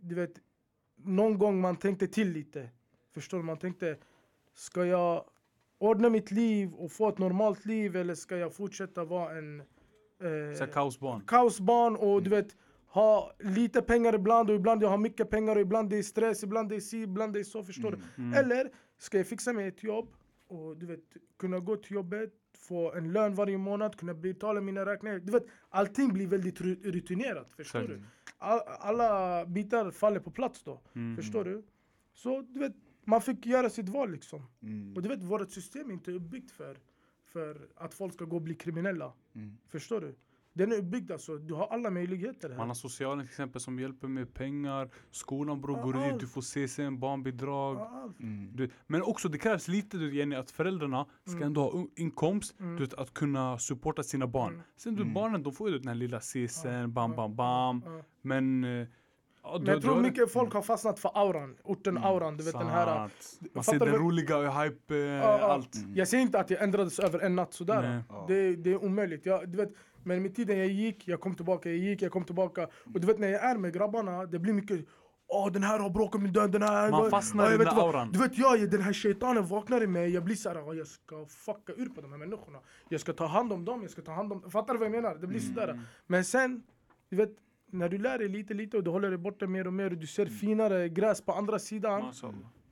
[0.00, 0.32] du vet,
[0.96, 2.68] någon gång man tänkte till lite.
[3.14, 3.44] Förstår du?
[3.44, 3.96] Man tänkte,
[4.54, 5.24] ska jag
[5.78, 9.62] ordna mitt liv och få ett normalt liv eller ska jag fortsätta vara en
[10.20, 11.20] eh, kaosbarn.
[11.26, 15.62] kaosbarn och du vet ha lite pengar ibland och ibland jag har mycket pengar och
[15.62, 18.22] ibland det är stress, ibland det är si, ibland det är så, förstår du?
[18.22, 18.34] Mm.
[18.38, 20.08] Eller ska jag fixa mig ett jobb
[20.48, 21.00] och du vet
[21.38, 25.18] kunna gå till jobbet, få en lön varje månad, kunna betala mina räkningar.
[25.18, 27.88] Du vet, allting blir väldigt ru- rutinerat, förstår Exakt.
[28.00, 28.02] du?
[28.38, 31.16] All, alla bitar faller på plats då, Mm.
[31.16, 31.62] förstår du?
[32.14, 32.72] Så du vet,
[33.04, 34.42] man fick göra sitt val liksom.
[34.62, 34.96] Mm.
[34.96, 36.78] Och du vet, vårt system är inte uppbyggt för,
[37.32, 39.12] för att folk ska gå och bli kriminella.
[39.34, 39.56] Mm.
[39.68, 40.14] Förstår du?
[40.52, 42.56] Den är uppbyggd alltså, du har alla möjligheter här.
[42.56, 44.90] Man har socialen till exempel som hjälper med pengar.
[45.10, 47.76] Skolan bror går dit, du får CSN, barnbidrag.
[48.20, 48.56] Mm.
[48.56, 51.46] Du, men också det krävs lite du, Jenny, att föräldrarna ska Mm.
[51.46, 52.76] ändå ha inkomst Mm.
[52.76, 54.52] du, att kunna supporta sina barn.
[54.52, 54.64] Mm.
[54.76, 55.14] Sen du, Mm.
[55.14, 57.82] barnen de får ju den här lilla CSN, bam bam bam.
[58.22, 58.66] Men...
[59.52, 62.66] Men du- jag du tror mycket folk har fastnat för auran, orten-auran, du vet den
[62.66, 62.86] här...
[62.86, 63.12] Sant.
[63.54, 65.38] Man ser du den vad- roliga och hype, ja.
[65.40, 65.74] allt.
[65.74, 65.94] Mm.
[65.96, 67.82] Jag säger inte att jag ändrades över en natt sådär.
[67.82, 68.26] Nej.
[68.28, 69.26] Det, det är omöjligt.
[69.26, 69.70] Jag, du vet,
[70.04, 72.68] men med tiden jag gick, jag kom tillbaka, jag gick, jag kom tillbaka.
[72.94, 74.80] Och du vet när jag är med grabbarna, det blir mycket
[75.30, 76.90] Åh den här har bråkat med den, den här...
[76.90, 78.12] Man fastnar i jag den där auran.
[78.12, 81.26] Du vet jag, den här shaitanen vaknar i mig, jag blir såhär, "Åh, jag ska
[81.26, 82.58] fucka ur på de här människorna.
[82.88, 84.50] Jag ska ta hand om dem, jag ska ta hand om...
[84.50, 85.14] Fattar du vad jag menar?
[85.14, 85.80] Det blir sådär.
[86.06, 86.62] Men sen,
[87.10, 87.30] du vet,
[87.70, 89.98] när du lär dig lite lite och du håller dig borta mer och mer och
[89.98, 92.12] du ser finare gräs på andra sidan.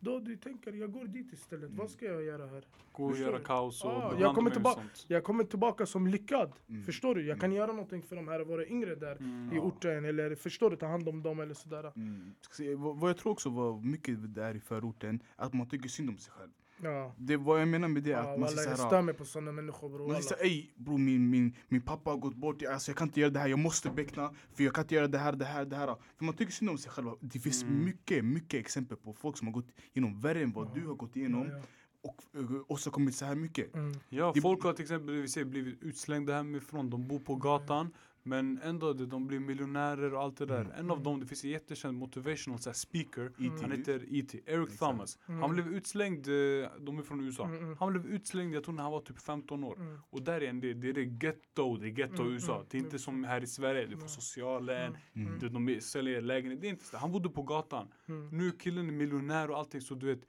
[0.00, 1.70] Då du tänker, jag går dit istället.
[1.70, 2.64] Vad ska jag göra här?
[2.92, 4.82] Gå och göra kaos och blanda jag kommer tillbaka-.
[5.08, 6.52] Jag kommer tillbaka som lyckad.
[6.68, 6.84] Mm.
[6.84, 7.26] Förstår du?
[7.26, 9.56] Jag kan göra någonting för de här våra yngre där Mm.
[9.56, 10.04] i orten.
[10.04, 10.76] Eller förstår du?
[10.76, 11.92] Ta hand om dem eller sådär.
[11.96, 12.34] Mm.
[12.40, 15.88] Ska se, vad, vad jag tror också var mycket där i förorten, att man tycker
[15.88, 16.50] synd om sig själv.
[16.82, 17.14] Ja.
[17.18, 19.24] Det, vad jag menar med det Ja, att man walla, säger jag stör mig på
[19.24, 20.12] sådana människor bror.
[20.12, 23.20] Man säger ey bror min, min, min pappa har gått bort, alltså, jag kan inte
[23.20, 25.64] göra det här, jag måste beckna för jag kan inte göra det här, det här,
[25.64, 25.96] det här.
[26.16, 27.10] För man tycker synd om sig själv.
[27.20, 27.84] Det finns Mm.
[27.84, 31.16] mycket, mycket exempel på folk som har gått igenom värre än vad du har gått
[31.16, 31.60] igenom Ja,
[32.02, 33.70] och uh, åstadkommit så här mycket.
[33.72, 33.78] ja.
[33.78, 33.92] Mm.
[34.08, 37.90] Ja, folk har till exempel vi ser, blivit utslängda hemifrån, de bor på gatan.
[38.26, 40.74] Men ändå, de blir miljonärer och allt det där.
[40.78, 43.26] En av dem, det finns en jättekänd motivational så här, speaker.
[43.26, 43.50] E.T.
[43.62, 44.40] Han heter E.T.
[44.46, 44.78] Eric Exakt.
[44.78, 45.18] Thomas.
[45.28, 45.40] Mm.
[45.40, 46.32] Han blev utslängd, eh,
[46.80, 47.44] de är från USA.
[47.44, 47.76] Mm, mm.
[47.80, 49.76] Han blev utslängd, jag tror när han var typ 15 år.
[49.80, 49.98] Mm.
[50.10, 52.54] Och där igen, det, det är det ghetto, det är ghetto i Mm, USA.
[52.54, 52.98] mm, Det är inte mm.
[52.98, 54.08] som här i Sverige, du får Mm.
[54.08, 55.38] socialen, Mm.
[55.38, 56.60] du, de säljer lägenhet.
[56.60, 56.96] Det är inte så.
[56.96, 57.88] Han bodde på gatan.
[58.08, 58.28] Mm.
[58.28, 60.20] Nu är killen är miljonär och allting så du vet.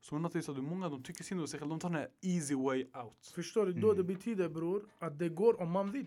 [0.00, 2.54] Som Natti sa, många de tycker synd om sig själva, de tar den här easy
[2.54, 3.26] way out.
[3.34, 3.72] Förstår du?
[3.72, 3.96] Då Mm.
[3.96, 6.06] det betyder bror att det går om man vill.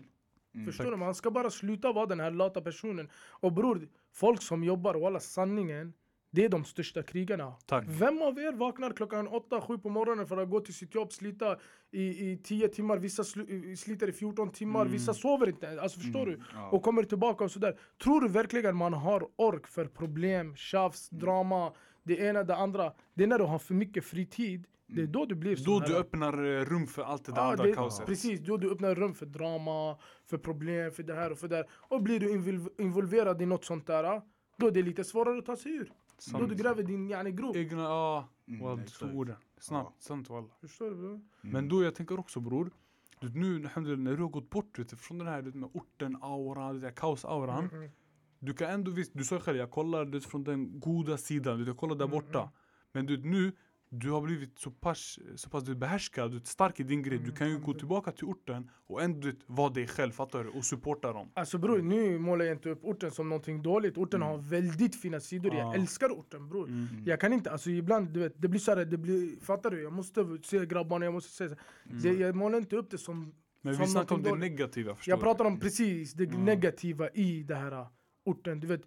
[0.56, 0.66] Mm.
[0.66, 0.96] Förstår du?
[0.96, 3.08] Man ska bara sluta vara den här lata personen.
[3.30, 5.92] Och bror, folk som jobbar, walla sanningen.
[6.30, 7.54] Det är de största krigarna.
[7.66, 7.84] Tack.
[7.88, 11.56] Vem av er vaknar klockan 8-7 på morgonen för att gå till sitt jobb, slita
[11.90, 14.92] i, i 10 timmar, vissa slu, sliter i 14 timmar, Mm.
[14.92, 15.80] vissa sover inte.
[15.80, 16.34] Alltså förstår Mm.
[16.38, 16.44] du?
[16.54, 16.68] Ja.
[16.70, 17.78] Och kommer tillbaka och sådär.
[18.02, 21.20] Tror du verkligen man har ork för problem, tjafs, Mm.
[21.24, 22.92] drama, det ena, det andra?
[23.14, 24.66] Det är när du har för mycket fritid.
[24.88, 27.42] Det är då du blir Då du här- öppnar eh, rum för allt det där
[27.50, 28.06] andra det, kaoset.
[28.06, 31.56] precis, då du öppnar rum för drama, för problem, för det här och för det
[31.56, 31.66] här.
[31.72, 34.22] Och blir du invol- involverad i något sånt där,
[34.56, 35.84] då är det lite svårare att ta sig ur.
[35.84, 36.48] Då Sant.
[36.48, 37.56] du gräver din yani, grop.
[37.56, 38.28] Egna, ja.
[38.48, 39.00] Mm, exakt.
[39.00, 39.36] tog orden.
[39.58, 39.94] Sant, Ja.
[39.98, 40.48] sant walla.
[40.60, 40.96] Förstår du?
[40.96, 41.20] Bro?
[41.40, 42.70] Men då jag tänker också bror.
[43.20, 46.72] Du, nu när du har gått bort du, från den här du med orten, aura,
[46.72, 47.64] det där kaos-auran.
[47.64, 47.90] Mm, mm.
[48.38, 51.66] Du kan ändå visst, du sa själv jag kollar du, från den goda sidan, du,
[51.66, 52.38] jag kollar där Mm, borta.
[52.38, 52.50] mm.
[52.92, 53.52] Men du, nu,
[53.90, 57.18] du har blivit så pass, så pass du, behärskad, du, vet, stark i din grej.
[57.18, 57.78] Du Mm, kan ju gå alhamdulillah.
[57.78, 60.50] tillbaka till orten och ändå vara dig själv, fattar du?
[60.50, 61.30] Och supporta dem.
[61.34, 63.98] Alltså bror, nu målar jag inte upp orten som någonting dåligt.
[63.98, 65.54] Orten har väldigt fina sidor.
[65.54, 65.60] Ja.
[65.60, 66.68] Jag älskar orten bror.
[66.68, 66.86] Mm.
[67.06, 69.82] Jag kan inte, alltså ibland, du vet, det blir såhär, det blir, fattar du?
[69.82, 71.56] Jag måste se grabbarna, jag måste se.
[72.08, 74.40] Jag, jag målar inte upp det som Men Som vi snackar om det dåligt.
[74.50, 76.44] negativa, förstår Jag pratar om precis det Mm.
[76.44, 77.86] negativa i det här uh,
[78.24, 78.60] orten.
[78.60, 78.82] Du vet,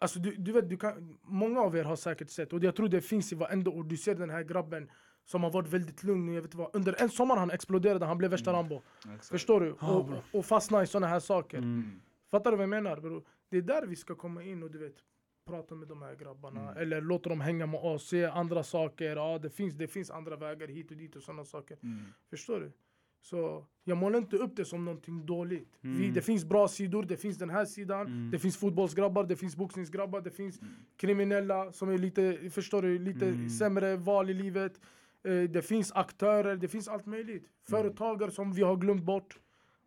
[0.00, 2.88] alltså du, du vet, du kan, många av er har säkert sett, och jag tror
[2.88, 3.88] det finns i varenda ord.
[3.88, 4.90] Du ser den här grabben
[5.24, 6.34] som har varit väldigt lugn.
[6.34, 8.82] Jag vet vad, under en sommar han exploderade, han blev värsta Rambo.
[8.98, 9.28] Exakt.
[9.28, 9.76] Förstår du?
[9.80, 11.58] Ja, och, och fastna i såna här saker.
[11.58, 12.00] Mm.
[12.30, 13.24] Fattar du vad jag menar bro?
[13.48, 14.96] Det är där vi ska komma in och du vet
[15.46, 16.60] prata med de här grabbarna.
[16.60, 16.82] Mm.
[16.82, 19.16] Eller låta dem hänga med oss, se andra saker.
[19.16, 21.78] Ja, det finns, det finns andra vägar hit och dit och sådana saker.
[21.82, 22.04] Mm.
[22.30, 22.72] Förstår du?
[23.22, 25.78] Så jag målar inte upp det som någonting dåligt.
[25.80, 26.14] Vi, Mm.
[26.14, 28.06] det finns bra sidor, det finns den här sidan.
[28.06, 28.30] Mm.
[28.30, 30.74] Det finns fotbollsgrabbar, det finns boxningsgrabbar, det finns Mm.
[30.96, 33.48] kriminella som är lite, förstår du, lite Mm.
[33.50, 34.80] sämre val i livet.
[35.24, 37.48] Eh, det finns aktörer, det finns allt möjligt.
[37.70, 39.38] Företagare som vi har glömt bort.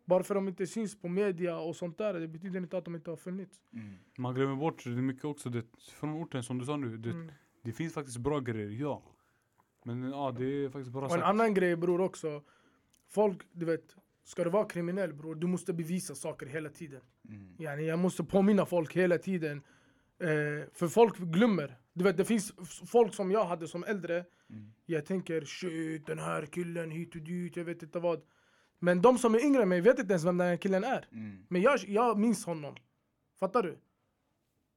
[0.04, 2.84] Bara för att de inte syns på media och sånt där, det betyder inte att
[2.84, 3.60] de inte har funnits.
[3.72, 3.94] Mm.
[4.18, 6.96] Man glömmer bort det mycket också, det, från orten som du sa nu.
[6.96, 7.30] Det, Mm.
[7.62, 9.02] det finns faktiskt bra grejer, ja.
[9.84, 11.24] Men ja, det är faktiskt bra Och en sagt.
[11.24, 12.42] annan grej bror också.
[13.14, 17.00] Folk, du vet, ska du vara kriminell bror, du måste bevisa saker hela tiden.
[17.28, 17.56] Mm.
[17.58, 19.62] Yani, jag måste påminna folk hela tiden.
[20.18, 21.78] Eh, för folk glömmer.
[21.92, 22.52] Du vet, det finns
[22.86, 24.24] folk som jag hade som äldre.
[24.50, 24.72] Mm.
[24.86, 28.20] Jag tänker shit, den här killen hit och dit, jag vet inte vad.
[28.78, 31.08] Men de som är yngre än mig vet inte ens vem den här killen är.
[31.12, 31.46] Mm.
[31.48, 32.74] Men jag, jag minns honom.
[33.40, 33.78] Fattar du?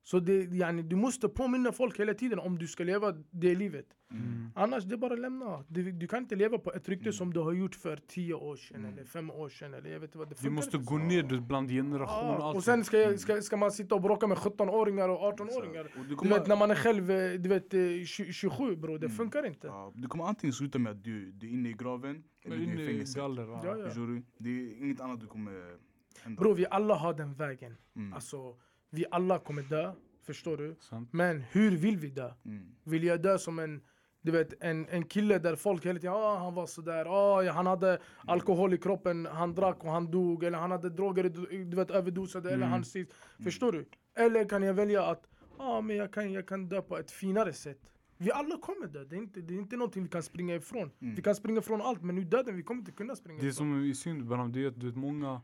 [0.08, 3.86] Så det, yani, du måste påminna folk hela tiden om du ska leva det livet.
[4.12, 4.52] Mm.
[4.56, 5.64] Annars det är bara att lämna.
[5.68, 7.14] Du, du kan inte leva på ett rykte Mm.
[7.14, 8.94] som du har gjort för 10 år sedan Mm.
[8.94, 9.74] eller 5 år sedan.
[9.74, 10.98] Eller jag vet inte vad det funkar måste gå så.
[10.98, 12.58] ner du, bland generationer och allt.
[12.58, 13.18] och sen ska, jag, Mm.
[13.18, 15.84] ska, ska man sitta och bråka med 17-åringar och 18-åringar.
[15.86, 18.76] Och du Du kommer, vet när man är själv eh, du vet, eh, tju- 27
[18.76, 19.18] bro, det Mm.
[19.18, 19.68] funkar inte.
[19.68, 22.64] ja, du kommer antingen sluta med att du, du är inne i graven eller du
[22.64, 23.20] är inne i fängelse.
[23.20, 23.44] galler.
[23.48, 23.62] Ja.
[23.78, 24.24] Ja, du?
[24.38, 25.76] Det är inget annat du kommer
[26.24, 26.42] hända.
[26.42, 27.78] Bro, vi alla har den vägen.
[27.96, 28.14] Mm.
[28.14, 28.56] Alltså,
[28.92, 29.94] vi alla kommer dö,
[30.26, 30.76] förstår du?
[30.80, 31.14] Sant.
[31.14, 32.32] Men hur vill vi dö?
[32.46, 32.66] Mm.
[32.84, 33.82] Vill jag dö som en,
[34.22, 37.66] du vet, en, en kille där folk hela tiden ah, han var sådär, ah, han
[37.66, 41.24] hade alkohol i kroppen, han drack och han dog, eller han hade droger,
[41.66, 42.70] du vet, överdosade, eller Mm.
[42.72, 43.12] han sist.
[43.44, 43.86] Förstår du?
[44.16, 47.54] Eller kan jag välja att, ah, men jag kan, jag kan dö på ett finare
[47.54, 47.80] sätt.
[48.20, 50.92] Vi alla kommer dö, det är inte, det är inte någonting vi kan springa ifrån.
[51.02, 51.16] Mm.
[51.16, 53.54] Vi kan springa ifrån allt, men nu döden, vi kommer inte kunna springa Det ifrån.
[53.56, 55.42] som är synd Bram, det är att du vet många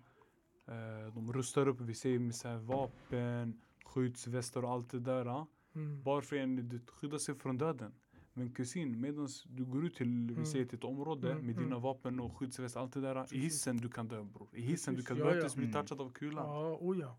[1.13, 5.45] de rustar upp, vi säger med så här vapen, skyddsvästar och allt det där.
[5.75, 6.03] Mm.
[6.03, 7.93] Bara för att du skydda sig från döden.
[8.33, 10.45] Men kusin, medan du går ut till, vi Mm.
[10.45, 11.81] säger till ett område Mm, med dina mm.
[11.81, 13.15] vapen och skyddsväst, allt det där.
[13.15, 13.43] I Precis.
[13.43, 14.47] hissen du kan dö bror.
[14.51, 15.49] I hissen du Precis, kan ja, dö, ja.
[15.55, 15.73] bli Mm.
[15.73, 16.45] touchad av kulan.
[16.49, 17.17] Ja, oh ja.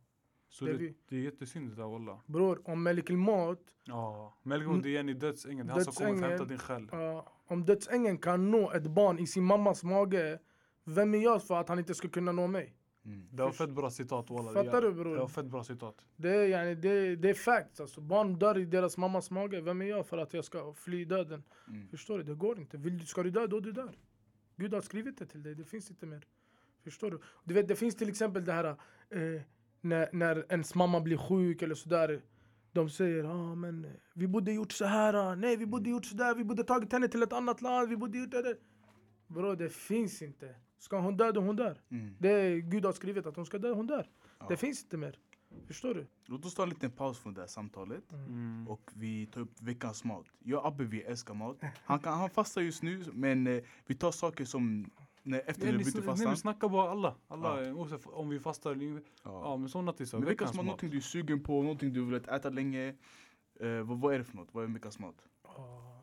[0.48, 2.20] Så det det, vi- det är jättesynd det där walla.
[2.26, 4.82] Bror, om Melik Maut Ja, Mm.
[4.82, 6.88] det är en i dödsängen, det är han som kommer hämta din själ.
[6.92, 10.38] Ja, om dödsängeln kan nå ett barn i sin mammas mage,
[10.84, 12.74] vem är jag för att han inte ska kunna nå mig?
[13.04, 13.26] Mm.
[13.30, 14.52] Det var fett bra citat walla.
[14.52, 15.14] Fattar du, bror?
[15.14, 16.06] Det var fett bra citat.
[16.16, 18.00] Det är, yani, det, det är facts alltså.
[18.00, 21.42] Barn dör i deras mammas mage, vem är jag för att jag ska fly döden?
[21.68, 21.88] Mm.
[21.88, 22.24] Förstår du?
[22.24, 22.76] Det går inte.
[22.76, 23.98] Vill du, ska du dö, då du dör.
[24.56, 26.26] Gud har skrivit det till dig, det finns inte mer.
[26.84, 27.18] Förstår du?
[27.44, 29.42] Du vet, det finns till exempel det här eh,
[29.80, 32.22] när, när ens mamma blir sjuk eller sådär.
[32.72, 35.14] De säger ah, men eh, vi borde gjort så här.
[35.14, 35.34] ah.
[35.34, 36.34] Nej, vi borde gjort sådär.
[36.34, 37.88] Vi borde tagit henne till ett annat land.
[37.88, 38.42] Vi borde gjort det.
[38.42, 38.56] där."
[39.26, 40.54] Bro, det finns inte.
[40.84, 41.80] Ska hon dö, då hon dör.
[41.90, 42.16] Mm.
[42.18, 44.08] Det är Gud har skrivit att hon ska dö, hon dör.
[44.38, 44.46] Ja.
[44.48, 45.18] Det finns inte mer.
[45.66, 46.06] Förstår du?
[46.26, 48.68] Låt oss ta en liten paus från det här samtalet Mm.
[48.68, 50.26] och vi tar upp veckans mat.
[50.38, 51.56] Jag och Abbe vi älskar mat.
[51.84, 54.90] Han, kan, han fastar just nu men eh, vi tar saker som
[55.22, 56.30] när, efter ni, byter sn- nej, fastan.
[56.30, 57.14] vi snackar bara alla.
[57.28, 57.66] alla Ja.
[57.68, 58.74] eh, oavsett om vi fastar.
[58.76, 59.56] Ja Ja.
[59.56, 60.18] men sådana till så.
[60.18, 62.94] Men veckans mat, någonting du är sugen på, någonting du vill äta länge.
[63.60, 64.48] Eh, vad, vad är det för något?
[64.54, 65.28] Vad är veckans mat?
[65.42, 65.93] Ah.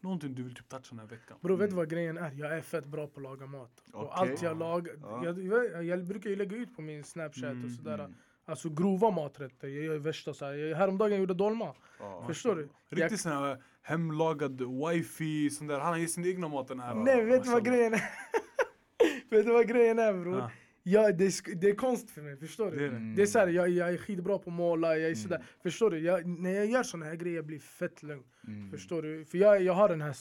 [0.00, 1.38] Någonting du vill typ toucha den här veckan.
[1.40, 1.76] Bro, vet du Mm.
[1.76, 2.32] vad grejen är?
[2.32, 3.70] Jag är fett bra på att laga mat.
[3.92, 4.00] Okej.
[4.00, 5.24] Och allt jag lagar, Ja.
[5.24, 7.98] jag, jag, jag brukar ju lägga ut på min snapchat Mm, och sådär.
[7.98, 8.14] Mm.
[8.44, 10.52] Alltså grova maträtter, jag gör värsta såhär.
[10.54, 11.74] Jag, häromdagen jag gjorde dolma.
[11.98, 12.24] Ja.
[12.26, 12.68] Förstår du?
[12.88, 15.78] Jag, Riktigt sån här hemlagad wifi, sån där.
[15.80, 16.94] Han har gett sin egna mat den här.
[16.94, 18.00] nej, vet du vad grejen är?
[19.30, 20.38] vet du vad grejen är bror?
[20.38, 20.50] Ja,
[20.90, 22.86] Ja, det, är, det är konst för mig, förstår du?
[22.86, 23.14] Mm.
[23.14, 25.36] Det är såhär, jag, jag är skitbra på att måla, jag är sådär.
[25.36, 25.46] Mm.
[25.62, 25.98] Förstår du?
[25.98, 28.24] Jag, när jag gör såna här grejer jag blir fett lugn.
[28.46, 28.70] Mm.
[28.70, 29.24] Förstår du?
[29.24, 30.16] För jag, jag har den här,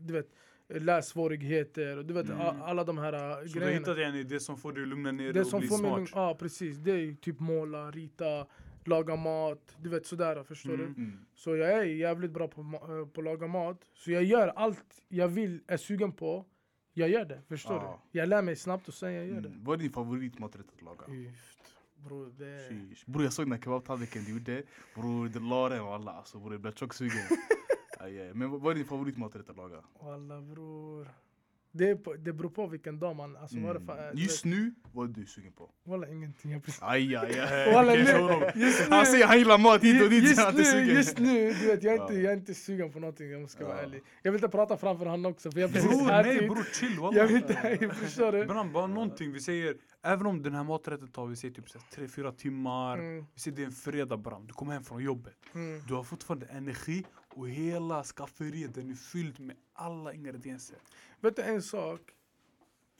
[0.00, 0.28] du vet,
[0.68, 2.62] lässvårigheter och du vet Mm.
[2.62, 3.78] alla de här äh, Så du grejerna.
[3.78, 6.08] hittat yani, det som får dig lugna ner dig och bli smart.
[6.14, 6.76] ja precis.
[6.76, 8.46] Det är typ måla, rita,
[8.84, 10.94] laga mat, du vet sådär, förstår Mm.
[10.96, 11.02] du?
[11.02, 11.18] Mm.
[11.34, 13.80] Så jag är jävligt bra på, äh, på att laga mat.
[13.94, 16.44] Så jag gör allt jag vill, är sugen på,
[16.94, 18.00] jag gör det, förstår Ja.
[18.12, 18.18] du?
[18.18, 19.64] Jag lär mig snabbt och sen jag gör Mm.
[19.64, 21.02] Vad är din favoritmaträtt att laga?
[21.06, 21.12] det.
[21.28, 22.68] Uft, bro, det...
[22.68, 23.02] Sheesh.
[23.10, 24.62] Bror jag såg den här kebabtallriken du gjorde.
[24.94, 27.26] Bror det la den walla alltså bror jag blev tjocksugen.
[28.34, 29.82] Men vad är din favoritmaträtt att laga?
[30.00, 31.08] Walla bror.
[31.74, 33.36] Det, på, det beror på vilken dag man...
[33.36, 34.16] Alltså, vad är det Mm.
[34.18, 35.70] Just nu, vad är du sugen på?
[35.84, 36.52] Walla ingenting.
[36.52, 36.82] Jag precis.
[36.82, 37.72] Aj aj aj.
[37.74, 40.84] Walla, nu- just Han säger han gillar mat hit och dit så han Just nu,
[40.92, 42.20] just nu, du vet, jag, är inte, Ja.
[42.20, 43.82] jag är inte sugen på någonting om jag ska vara Ja.
[43.82, 44.02] ärlig.
[44.22, 46.64] Jag vill inte prata framför honom också för jag är precis Bror här nej bror
[46.72, 48.44] chill Jag vill inte, förstår du?
[48.46, 49.32] Bram, bara någonting.
[49.32, 52.98] Vi säger, även om den här maträtten tar vi säger typ 3-4 timmar.
[52.98, 55.34] Mm, Vi säger det är en fredag Bram, du kommer hem från jobbet.
[55.54, 55.82] mm.
[55.88, 57.04] Du har fortfarande energi
[57.34, 60.76] och hela skafferiet den är fylld med alla ingredienser.
[61.20, 62.00] Vet du en sak?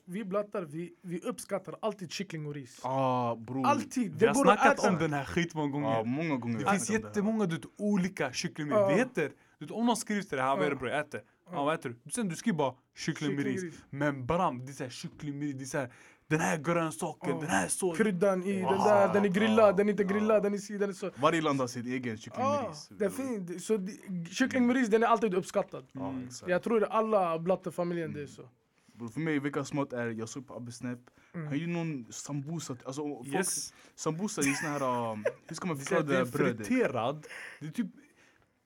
[0.04, 2.80] Vi blattar, vi, vi uppskattar alltid kyckling och ris.
[2.84, 3.66] Ah bror.
[3.66, 4.12] Alltid!
[4.12, 4.88] Vi Det har går att snackat äta.
[4.90, 5.88] om den här skit många gånger.
[5.90, 6.58] Ja, många gånger.
[6.58, 8.76] Det har finns det jättemånga du olika kycklingar.
[8.76, 8.88] Ja.
[8.94, 11.20] Vi äter, du om någon skriver till dig, "Ha, vad är det bror jag äter?
[11.46, 11.64] Ja Ja.
[11.64, 12.10] vad äter du?
[12.10, 13.64] Sen du skriver bara kyckling med ris.
[13.90, 15.92] Men bram, det är såhär kyckling med ris, det är såhär
[16.28, 17.40] den här grönsaken, Ja.
[17.40, 18.04] den här såsen.
[18.04, 20.78] Kryddan i den Ah, där, den är grillad, den är inte grillad, den är si,
[20.78, 21.10] den är så.
[21.16, 22.88] Varje land har sin egen kyckling med ris.
[22.98, 23.62] det är fint.
[23.64, 25.86] Så det- kyckling med ris, den är alltid uppskattad.
[25.92, 26.28] Ja, Mm.
[26.46, 28.48] Jag tror alla blattefamiljen det är så.
[28.94, 30.98] Bror, för mig veckans mat är, jag såg på Abbe Snap,
[31.34, 31.46] Mm.
[31.46, 33.74] han gjorde någon sambusa, alltså folk, Yes.
[33.94, 36.30] sambusa är sån här, um, hur ska man Det är, förklara det det här är
[36.30, 36.66] brödet?
[36.66, 37.26] friterad,
[37.60, 37.86] det är typ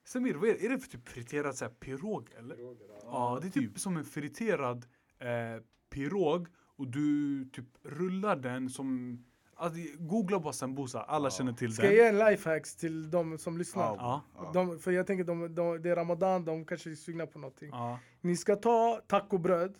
[0.04, 0.66] Samir, vad är, det?
[0.66, 2.56] är det för typ friterad så här, pirog eller?
[3.02, 4.86] Ja, det är typ som en friterad
[5.18, 9.18] eh, pirog och du typ rullar den som...
[9.58, 11.96] Alltså, googla bara sambusa, alla känner till Ska den.
[11.96, 13.82] jag ge en lifehacks till de som lyssnar?
[13.84, 14.22] Ja.
[14.54, 17.68] De, för jag tänker de, de, det är ramadan, de kanske är sugna på någonting.
[17.72, 17.98] Ja.
[18.20, 19.78] Ni ska ta tacobröd,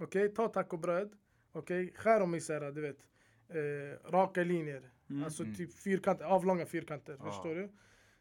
[0.00, 0.28] okej?
[0.28, 1.12] Ta tacobröd,
[1.52, 1.92] okej?
[1.96, 2.98] Skär dem i så här, du vet,
[3.48, 4.90] eh, raka linjer.
[5.10, 5.24] Mm.
[5.24, 7.72] Alltså typ fyrkanter, avlånga fyrkanter, förstår du?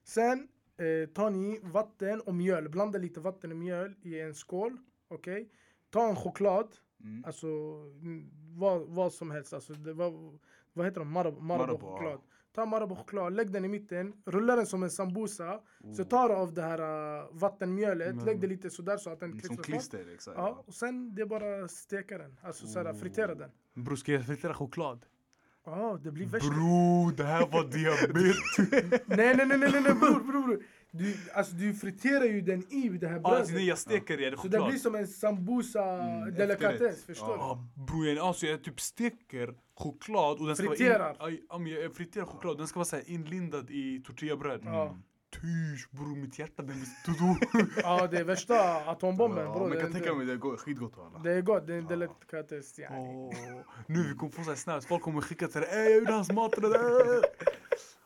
[0.04, 4.78] Sen eh, tar ni vatten och mjöl, blanda lite vatten och mjöl i en skål,
[5.08, 5.50] okej?
[5.90, 7.24] Ta en choklad, Mm.
[7.26, 7.48] alltså
[8.02, 10.40] mm, vad, vad som helst, alltså det var,
[10.74, 11.12] vad heter de?
[11.12, 12.14] Marab, Marabou Marabou, choklad.
[12.14, 12.22] ja.
[12.56, 15.60] Ta Marabou choklad, lägg den i mitten, rulla den som en sambusa,
[15.98, 16.82] så tar du av det här
[17.22, 18.26] uh, vattenmjölet, Mm.
[18.26, 19.92] lägg det lite sådär så att den Som klistrar fast.
[19.92, 20.38] klister, exakt.
[20.38, 23.50] Ja, och sen det är bara steka den, alltså såhär fritera den.
[23.74, 25.06] Bror, ska jag fritera choklad?
[25.66, 26.50] Ja, det blir värst.
[26.50, 29.08] Bro, det här var diabetes.
[29.08, 30.64] Nej nej nej nej nej, nej bror bror bror.
[30.96, 33.54] Du, alltså du friterar ju den i det här ah, brödet.
[33.54, 37.36] när jag steker är det Så det blir som en sambusa Mm, delikatess, förstår Ja.
[37.36, 37.42] du?
[37.82, 41.00] Ah, bror, alltså, jag typ steker choklad och den ska Friterar.
[41.20, 44.62] vara in, aj, ja, jag friterar choklad den ska vara så inlindad i tortillabröd.
[44.66, 44.98] Ja.
[45.32, 47.36] Tysch bror, mitt hjärta den visste du.
[47.84, 49.62] Ja det är värsta atombomben Ja, bror.
[49.62, 51.20] men Det, jag kan tänka det, mig det går skitgott walla.
[51.24, 52.80] det är gott, det är en delikatess.
[52.80, 53.32] yani.
[53.88, 56.14] Nu vi kommer få så här snaps, folk kommer skicka till dig Ey jag gjorde
[56.14, 57.24] hans mat det där.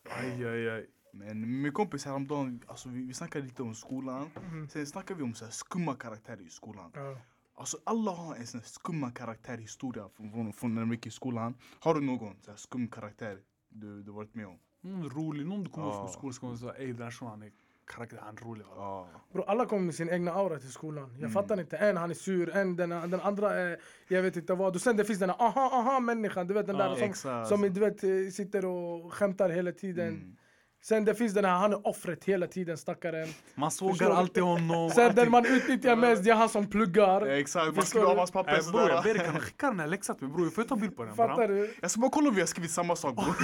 [0.19, 0.86] Aj aj aj.
[1.13, 4.30] Men min kompis häromdagen, alltså vi, vi snackade lite om skolan.
[4.52, 4.70] Mhm.
[4.70, 6.91] Sen snackade vi om så här skumma karaktärer i skolan.
[6.96, 7.17] Ja.
[7.56, 11.12] Alltså alla har en sån här skumma karaktärhistoria från, från, från när de gick i
[11.12, 11.54] skolan.
[11.80, 13.38] Har du någon så här skum karaktär
[13.70, 14.60] du, du varit med om?
[14.84, 15.93] Mm, rolig, någon du kommer Ja.
[15.93, 17.52] från skolan så kommer säga ey den här shunon är
[17.86, 18.65] karaktär, han är rolig.
[18.65, 19.10] va?" Ja.
[19.34, 21.10] Bror alla kommer med sin egna aura till skolan.
[21.12, 21.32] Jag Mm.
[21.32, 21.78] fattar inte.
[21.78, 24.76] En han är sur, en den, den andra är jag vet inte vad.
[24.76, 26.48] Och sen det finns den här aha aha människan.
[26.48, 27.48] Du vet den Ja, där som, Exakt.
[27.50, 30.08] som du vet sitter och skämtar hela tiden.
[30.08, 30.38] Mm.
[30.83, 33.27] Sen det finns den här, han är offret hela tiden stackaren.
[33.55, 34.89] Man sågar alltid honom.
[34.89, 37.25] Sen den man utnyttjar mest, det är han som pluggar.
[37.25, 39.79] Exakt, man skriver av hans papper Ey bror jag ber dig kan du skicka den
[39.79, 40.49] här läxan till mig bror?
[40.49, 41.15] Får jag ta bild på den?
[41.15, 41.73] Fattar du?
[41.81, 43.35] Jag ska bara kolla om vi har skrivit samma sak bror.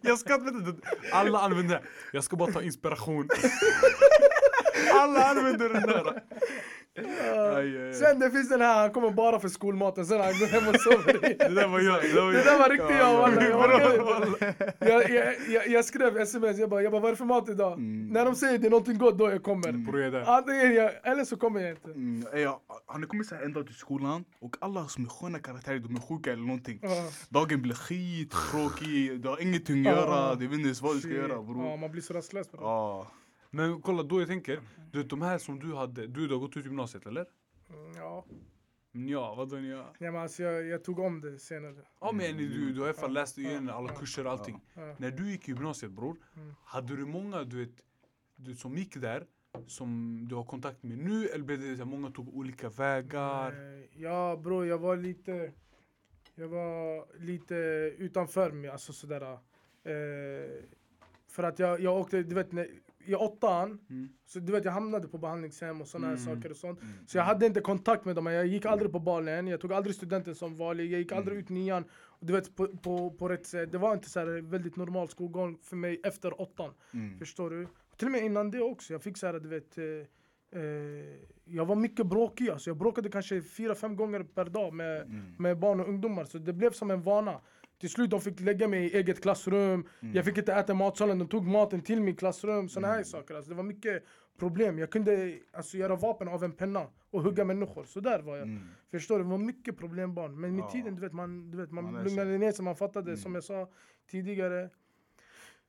[0.00, 0.74] Jag ska inte,
[1.12, 1.82] alla använder det.
[2.12, 3.28] Jag ska bara ta inspiration.
[4.94, 6.22] Alla använder den där.
[6.98, 7.94] Aj, aj, aj.
[7.94, 10.80] Sen det finns den här, han kommer bara för skolmaten, sen han går hem och
[10.80, 11.36] sover igen.
[11.38, 12.02] Det där var jag.
[12.02, 12.44] Det där var Det jag.
[12.44, 12.96] där var riktigt
[14.80, 14.90] jag.
[14.90, 17.48] Jag, jag, jag, jag, skrev sms, jag bara, jag bara vad är det för mat
[17.48, 17.72] idag?
[17.72, 18.08] Mm.
[18.08, 20.10] När de säger det är någonting gott då jag kommer.
[20.10, 20.24] Där.
[20.38, 21.90] Antingen jag, eller så kommer jag inte.
[21.90, 22.24] Mm,
[22.86, 25.78] han har kommit så här en dag till skolan och alla som är sköna karaktärer,
[25.78, 26.78] de är sjuka eller någonting.
[26.82, 26.88] Ja.
[27.28, 30.00] Dagen blir skittråkig, du har ingenting att Ja.
[30.00, 31.76] göra, du vet inte ens vad du ska göra Ja, bror.
[31.76, 32.46] man blir så rastlös.
[32.52, 33.06] Ja.
[33.56, 34.60] Men kolla då jag tänker,
[34.92, 37.26] du vet de här som du hade, du, du har gått ut gymnasiet eller?
[37.70, 38.24] Mm, Ja,
[38.92, 39.94] Ja, vadå ja?
[39.98, 41.74] ja men alltså, jag, jag tog om det senare.
[42.00, 44.32] Ja men du, du har i alla fall läst igen ja, alla ja, kurser och
[44.32, 44.60] allting.
[44.74, 44.94] Ja.
[44.98, 46.54] När du gick i gymnasiet bror, Mm.
[46.64, 47.74] hade du många du vet,
[48.36, 49.26] du, som gick där
[49.66, 53.54] som du har kontakt med nu eller blev det så många tog olika vägar?
[53.92, 55.52] Ja bror, jag var lite...
[56.38, 57.54] Jag var lite
[57.98, 59.22] utanför mig, alltså sådär.
[59.84, 60.64] Eh,
[61.28, 62.68] för att jag, jag åkte, du vet, när,
[63.06, 64.08] i åttan, Mm.
[64.26, 66.18] så du vet jag hamnade på behandlingshem och sådana Mm.
[66.24, 66.80] saker och sånt.
[66.82, 66.92] Mm.
[67.06, 69.94] Så jag hade inte kontakt med dem, jag gick aldrig på balen, jag tog aldrig
[69.96, 71.42] studenten som vanlig, jag gick aldrig Mm.
[71.44, 71.84] ut nian.
[72.20, 73.72] Du vet, på, på, på rätt sätt.
[73.72, 76.72] Det var inte så här väldigt normal skolgång för mig efter åttan.
[76.94, 77.18] Mm.
[77.18, 77.66] Förstår du?
[77.96, 78.92] Till och med innan det också.
[78.92, 79.78] Jag fick så här, du vet.
[79.78, 79.84] Eh,
[80.60, 80.62] eh,
[81.44, 82.70] jag var mycket bråkig alltså.
[82.70, 85.22] Jag bråkade kanske fyra, fem gånger per dag med, Mm.
[85.38, 86.24] med barn och ungdomar.
[86.24, 87.40] Så det blev som en vana.
[87.78, 89.88] Till slut de fick lägga mig i eget klassrum.
[90.00, 90.14] Mm.
[90.14, 91.18] Jag fick inte äta i matsalen.
[91.18, 92.68] De tog maten till mitt klassrum.
[92.76, 93.04] Här Mm.
[93.04, 93.34] saker.
[93.34, 94.04] Alltså, det var mycket
[94.38, 94.78] problem.
[94.78, 97.84] Jag kunde alltså, göra vapen av en penna och hugga människor.
[97.84, 98.48] Så där var jag.
[98.48, 98.62] Mm.
[98.90, 99.24] Förstår du?
[99.24, 100.40] Det var mycket problembarn.
[100.40, 100.70] Men med Ja.
[100.70, 102.64] tiden, du vet, man, du vet, man Man lugnade ner sig.
[102.64, 103.16] Man fattade, Mm.
[103.16, 103.68] som jag sa
[104.10, 104.70] tidigare.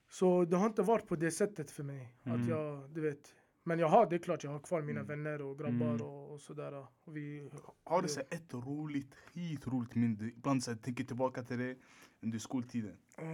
[0.09, 2.13] Så det har inte varit på det sättet för mig.
[2.23, 2.41] Mm.
[2.41, 3.33] Att jag, du vet.
[3.67, 5.07] Men jag har, det är klart, jag har kvar mina Mm.
[5.23, 6.01] vänner och grabbar Mm.
[6.01, 6.73] och, och sådär.
[6.73, 7.49] Och vi,
[7.83, 10.25] Har du så ett roligt, skitroligt minne?
[10.27, 11.75] Ibland så här, tänker tillbaka till det
[12.21, 12.97] under skoltiden.
[13.17, 13.25] eh,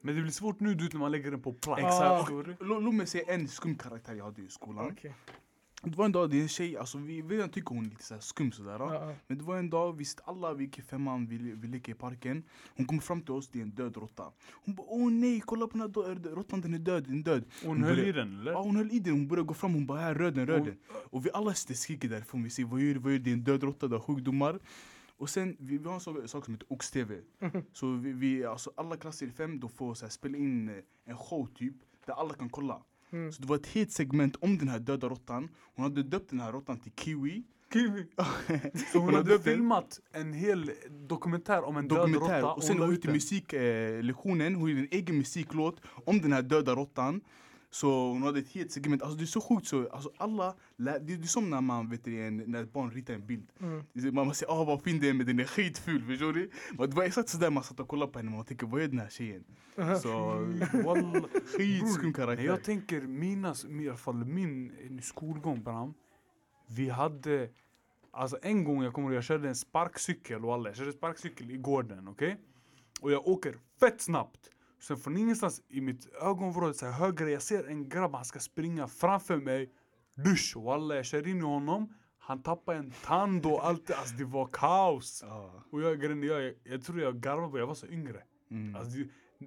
[0.00, 1.82] Men det blir svårt nu du när man lägger den på plats.
[1.82, 2.30] Exakt.
[2.30, 4.90] Lå- Låt mig säga en skum karaktär jag hade i skolan.
[4.92, 5.14] okej.
[5.82, 8.02] Det var en dag, det är en tjej, alltså vi redan tycker hon är lite
[8.04, 8.78] så skum sådär.
[8.78, 9.14] Ja.
[9.26, 11.92] Men det var en dag, vi sitter alla, vi gick i femman, vi, vi leker
[11.92, 12.42] i parken.
[12.76, 14.32] Hon kommer fram till oss, det är en död råtta.
[14.52, 17.44] Hon bara åh nej, kolla på den här råttan, den är död, den är död.
[17.64, 18.52] Hon höll börjar- i den eller?
[18.52, 20.64] Ja hon höll i den, hon började gå fram, hon bara här röd den, röd
[20.64, 20.78] den.
[20.88, 23.24] Och vi alla sitter och skriker därifrån, vi säger vad gör du, vad gör du,
[23.24, 24.58] det är en död råtta, det har sjukdomar.
[25.16, 27.20] Och sen, vi, vi har en sak, sak som heter Ox-TV.
[27.72, 30.74] Så vi, vi, alltså alla klasser i fem, de får så här, spela in eh,
[31.04, 31.74] en show typ,
[32.06, 32.82] där alla kan kolla.
[33.12, 33.32] Mm.
[33.32, 35.48] Så det var ett helt segment om den här döda råttan.
[35.74, 37.42] Hon hade döpt den här råttan till Kiwi.
[37.72, 38.06] Kiwi.
[38.92, 42.84] Så hon hade filmat en hel dokumentär om en död dokumentär råtta och sen la
[42.84, 47.20] hon ut ut i musiklektionen, hon gjorde en egen musiklåt om den här döda råttan.
[47.70, 50.98] Så hon hade ett helt segment, alltså det är så sjukt så, alltså alla, det,
[50.98, 53.48] det är som när man vet du, en, när ett barn ritar en bild.
[53.60, 54.14] Mm.
[54.14, 56.50] Man säger ah vad fin den är men den är skitful, förstår du?
[56.78, 58.88] Men det var exakt sådär man satt och kollade på henne, man tänker vad är
[58.88, 59.44] den här tjejen?
[60.02, 60.08] Så,
[60.84, 61.28] Walla.
[61.56, 62.44] skitskum karaktär.
[62.44, 65.94] jag tänker mina, i alla fall min skolgång Bram.
[66.66, 67.48] Vi hade,
[68.10, 71.56] alltså en gång jag kommer jag körde en sparkcykel och alla, jag körde sparkcykel i
[71.56, 72.36] gården, okej?
[73.00, 74.50] Och jag åker fett snabbt.
[74.80, 78.88] Sen från ingenstans i mitt ögonvrå, så här jag ser en grabb, han ska springa
[78.88, 79.70] framför mig.
[80.14, 81.94] Dusch, walla jag kör in i honom.
[82.18, 85.24] Han tappar en tand och allt, alltså det var kaos.
[85.26, 85.62] Ja.
[85.70, 88.22] Och jag, jag, jag tror jag garvade jag var så yngre.
[88.50, 88.76] Mm.
[88.76, 88.98] Alltså,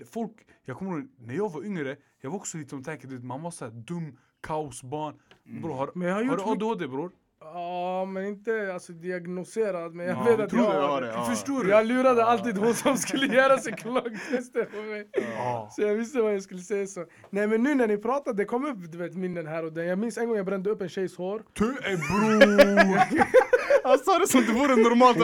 [0.05, 3.15] folk, jag kommer ihåg, när jag var yngre, jag var också lite som tänker, du
[3.15, 5.19] vet, man var såhär dum kaosbarn.
[5.43, 7.11] Bror, har, Men jag har har du ADHD bror?
[7.43, 9.95] Ja, men inte alltså, diagnoserad.
[9.95, 11.07] Men jag Ja, vet att tror jag det.
[11.07, 11.13] det.
[11.13, 11.23] Ja.
[11.25, 11.69] Förstår du?
[11.69, 15.07] Jag lurade alltid hon som skulle göra psykologtester på mig.
[15.37, 15.67] Ja.
[15.71, 17.05] Så jag visste vad jag skulle säga så.
[17.29, 19.83] Nej men nu när ni pratade, det kom upp du vet, minnen här och där.
[19.83, 21.41] Jag minns en gång jag brände upp en tjejs hår.
[21.53, 23.50] Du är bror!
[23.83, 25.17] Han sa det som det vore normalt.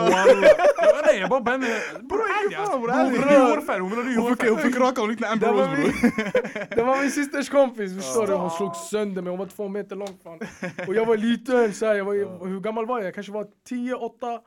[1.05, 1.67] Nej jag bara brände,
[2.01, 2.79] bror ärligt fan, alltså.
[2.79, 3.21] bror, Hon ärligt.
[3.21, 4.17] ville ny hårfärg, hon Hon fick,
[4.49, 4.71] hon hårfärg.
[4.81, 6.75] raka och likna Amber Rose bror.
[6.75, 8.33] det var min systers kompis, förstår du?
[8.33, 10.39] Hon slog sönder mig, hon var två meter lång fan.
[10.87, 13.07] Och jag var liten, så här, jag var, hur gammal var jag?
[13.07, 14.39] Jag kanske var 10, 8.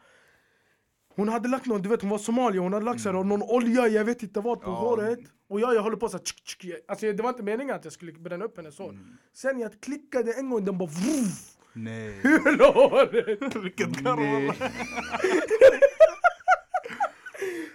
[1.17, 3.89] Hon hade lagt någon, du vet hon var somalier, hon hade lagt här, någon olja,
[3.89, 4.75] jag vet inte vad, på Ja.
[4.75, 5.19] håret.
[5.51, 7.85] Och jag, jag håller på så här, tsk, tsk, alltså det var inte meningen att
[7.85, 8.99] jag skulle bränna upp hennes hår.
[9.35, 11.39] Sen jag klickade en gång, den bara vruf,
[11.73, 12.14] Nej.
[12.45, 13.57] hela håret.
[13.57, 14.53] Vilket garv.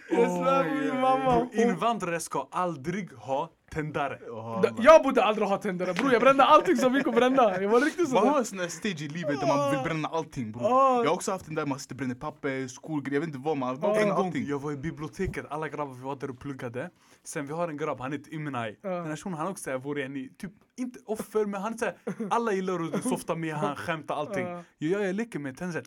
[0.10, 1.48] Jag svär på min mamma.
[1.54, 4.20] Invandrare ska aldrig ha tändare.
[4.64, 7.62] Da- Jag borde aldrig ha tändare bror, jag brände allting som gick att bränna.
[7.62, 10.08] Jag var riktigt Man har en sån här stage i livet där man vill bränna
[10.08, 10.64] allting bror.
[10.66, 10.98] Ah.
[11.04, 13.40] Jag har också haft den där man sitter och bränner papper, skolgrejer, jag vet inte
[13.48, 13.78] vad man, Ah.
[13.78, 14.46] bränner En gång, allting.
[14.48, 16.90] jag var i biblioteket, alla grabbar vi var där och pluggade.
[17.24, 18.76] Sen vi har en grabb, han heter Iminai.
[18.82, 18.90] Ja.
[18.90, 21.96] Den här shunon han också såhär, vore en typ, inte offer men han är såhär,
[22.30, 24.46] alla gillar att softa med han, skämta allting.
[24.48, 24.64] Ja.
[24.78, 25.84] Jag, jag leker med tänder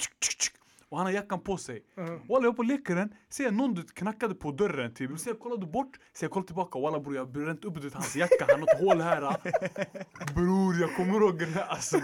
[0.89, 1.83] och han har jackan på sig.
[1.95, 2.03] Ja.
[2.03, 5.19] Walla jag var på leker den, ser jag någon du knackade på dörren typ.
[5.19, 7.81] Så jag kollade bort, så jag kollade tillbaka, walla bror jag har bränt upp du
[7.81, 9.21] vet, hans jacka, han har ett hål här.
[10.35, 12.01] Bror jag kommer ihåg den här alltså.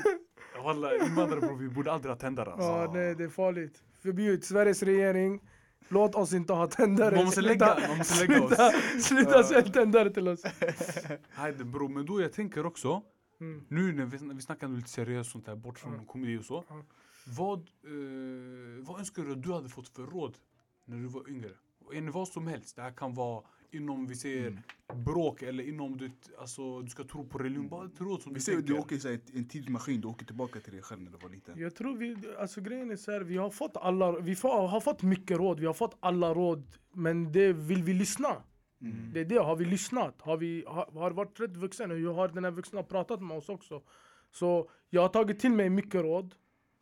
[0.65, 2.69] Walla invandrare bror vi borde aldrig ha tändare alltså.
[2.69, 3.83] Ja, nej det är farligt.
[4.03, 5.41] Förbjud Sveriges regering.
[5.89, 7.17] Låt oss inte ha tändare.
[7.17, 9.05] Man måste lägga, man måste lägga oss.
[9.05, 10.43] Sluta, sälja tändare till oss.
[11.31, 13.03] Hayde bror, men då jag tänker också,
[13.41, 13.65] Mm.
[13.69, 16.05] nu när vi, när vi snackar lite seriöst sånt här, bort från Ja.
[16.07, 16.65] komedi och så.
[16.69, 16.83] Ja.
[17.25, 20.39] Vad, eh, vad önskar du att du hade fått för råd
[20.85, 21.51] när du var yngre?
[21.95, 24.47] En vad som helst, det här kan vara inom, vi säger,
[24.91, 25.05] Mm.
[25.05, 28.39] bråk eller inom, du, alltså, du ska tro på religion, bara ett råd som Vi
[28.39, 28.85] du säger att du tänker.
[28.87, 31.29] åker i så här en tidsmaskin, du åker tillbaka till dig själv när du var
[31.31, 31.59] liten.
[31.59, 34.81] Jag tror vi, alltså grejen är så här, vi har fått alla, vi får, har
[34.81, 36.65] fått mycket råd, vi har fått alla råd.
[36.93, 38.43] Men det vill vi lyssna?
[38.81, 39.11] Mm.
[39.13, 40.21] Det är det, har vi lyssnat?
[40.23, 41.91] Har vi har, har varit rätt vuxen?
[41.91, 43.83] Och jag har den här vuxna pratat med oss också?
[44.31, 46.35] Så jag har tagit till mig mycket råd,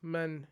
[0.02, 0.46] men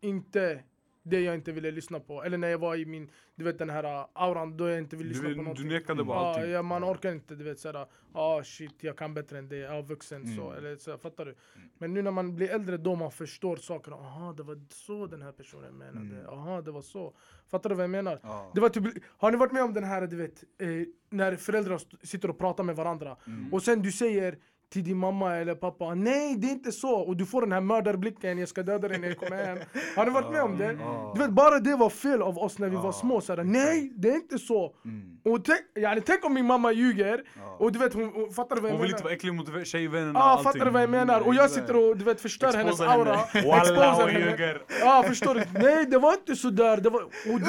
[0.00, 0.62] inte
[1.02, 2.22] det jag inte ville lyssna på.
[2.24, 4.96] Eller när jag var i min, du vet den här uh, auran då jag inte
[4.96, 5.68] ville Du, lyssna på vill, du någonting.
[5.68, 6.50] nekade på allting.
[6.50, 9.76] ja, man orkar inte, du vet såhär, ah shit jag kan bättre än det, jag
[9.78, 10.58] är vuxen så, Mm.
[10.58, 11.34] eller så, fattar du?
[11.78, 15.22] Men nu när man blir äldre då man förstår saker, aha det var så den
[15.22, 16.26] här personen menade, Mm.
[16.28, 17.14] aha det var så.
[17.50, 18.20] Fattar du vad jag menar?
[18.22, 18.50] Ja.
[18.54, 20.68] Det var typ, har ni varit med om den här, du vet, eh,
[21.10, 23.52] när föräldrar sitter och pratar med varandra Mm.
[23.52, 24.38] och sen du säger
[24.72, 27.60] till din mamma eller pappa, nej det är inte så, och du får den här
[27.60, 29.58] mördarblicken, jag ska döda dig när jag kommer hem.
[29.96, 30.78] Har ni varit med om det?
[31.14, 34.08] Du vet, bara det var fel av oss när vi var små, såhär, nej det
[34.08, 34.74] är inte så.
[34.84, 35.18] Mm.
[35.24, 37.20] Och tänk, yani, tänk om min mamma ljuger,
[37.58, 39.66] och du vet hon, hon fattar du vad jag Hon vill inte vara äcklig mot
[39.66, 41.20] tjejvännerna ah, fattar du vad jag menar?
[41.20, 44.62] Och jag sitter och du vet förstör hennes aura, Walla hon ljuger.
[44.80, 45.44] Ja förstår du?
[45.52, 47.02] Nej det var inte sådär, det var...
[47.02, 47.40] Och,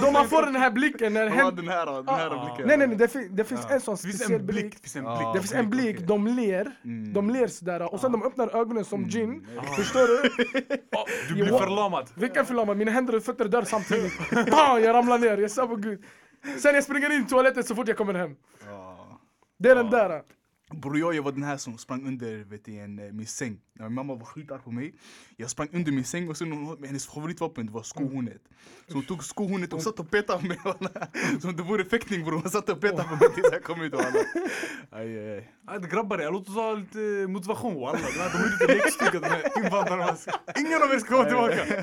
[0.00, 1.56] då man får den här blicken när Ja, hen...
[1.56, 2.44] den här, den här Ah.
[2.44, 2.66] blicken.
[2.68, 3.74] Nej nej nej, det, fin- det finns Ja.
[3.74, 4.56] en sån Det finns speciell en blick.
[4.64, 5.26] blick, det finns en blick.
[5.34, 6.06] Det finns en blick, blick, okej.
[6.06, 7.12] de ler, Mm.
[7.12, 9.46] de ler sådär och sen de öppnar ögonen som gin.
[9.56, 9.62] Ja.
[9.62, 10.30] Förstår du?
[11.28, 12.10] Du blir förlamad.
[12.14, 14.12] Vilken förlamad, mina händer och fötter dör samtidigt.
[14.50, 16.04] Bam, jag ramlar ner, jag sa på gud.
[16.58, 18.30] Sen jag springer in i toaletten så fort jag kommer hem.
[19.58, 20.22] Det är den där.
[20.74, 23.60] Bror jag, jag var den här som sprang under vet du, en, eh, min säng.
[23.72, 24.94] När min mamma var skitarg på mig.
[25.36, 28.42] Jag sprang under min säng och sen hon, hennes favoritvapen det var skohornet.
[28.88, 30.58] Så hon tog skohornet och satt och petade på mig.
[31.40, 32.40] Som det vore fäktning bror.
[32.40, 33.94] Hon satt och petade på mig tills jag kom ut.
[34.90, 37.98] Aj, aj, grabbar, jag låt oss ha lite motivation walla.
[37.98, 40.16] De är lite lekstuga de här invandrarna.
[40.58, 41.82] Ingen av er ska komma tillbaka.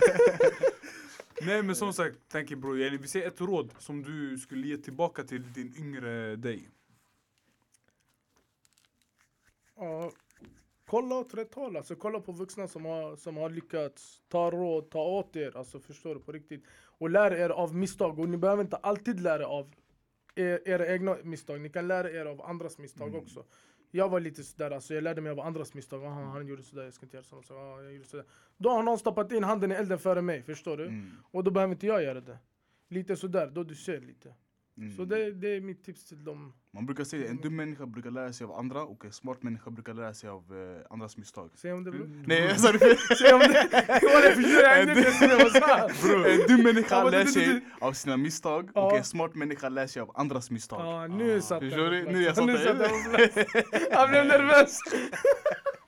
[1.42, 5.24] Nej men som sagt, er bror, vi säger ett råd som du skulle ge tillbaka
[5.24, 6.70] till din yngre dig.
[9.80, 10.12] Ja.
[10.86, 11.78] kolla åt rätt håll.
[11.78, 15.58] Alltså kolla på vuxna som har, som har lyckats ta råd, ta åt er.
[15.58, 16.64] Alltså förstår du på riktigt.
[17.00, 18.20] Och lär er av misstag.
[18.20, 19.74] Och ni behöver inte alltid lära av
[20.36, 21.62] er, era egna misstag.
[21.62, 23.20] Ni kan lära er av andras misstag Mm.
[23.22, 23.46] också.
[23.92, 26.04] Jag var lite sådär, alltså jag lärde mig av andras misstag.
[26.06, 27.42] Aha, han gjorde sådär, jag ska inte göra så.
[27.42, 28.26] så ah, jag gjorde sådär.
[28.58, 30.86] Då har någon stoppat in handen i elden före mig, förstår du?
[30.86, 31.12] Mm.
[31.32, 32.38] Och då behöver inte jag göra det.
[32.88, 34.34] Lite sådär, då du ser lite.
[34.80, 34.96] Mm.
[34.96, 36.54] Så det, det är mitt tips till dem.
[36.72, 39.70] Man brukar säga en dum människa brukar lära sig av andra och en smart människa
[39.72, 41.52] brukar lära sig av eh, andras misstag.
[41.56, 42.24] Säg om det bror.
[42.28, 42.98] Nej, jag sa det fel.
[43.18, 43.48] Säg om det!
[44.36, 45.02] Förstår jag inte
[46.12, 50.02] jag en dum människa lär sig av sina misstag och en smart människa lär sig
[50.02, 50.82] av andras misstag.
[50.82, 52.02] Ja, nu satt den Förstår på du?
[52.04, 52.18] plats.
[52.18, 53.92] Nu jag satt satt.
[53.92, 54.78] Han blev nervös.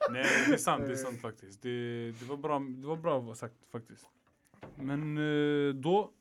[0.09, 1.61] Nej, det är sant, det är sant faktiskt.
[1.61, 4.05] Det, det, var, bra, det var bra sagt faktiskt.
[4.75, 6.11] Men eh, då,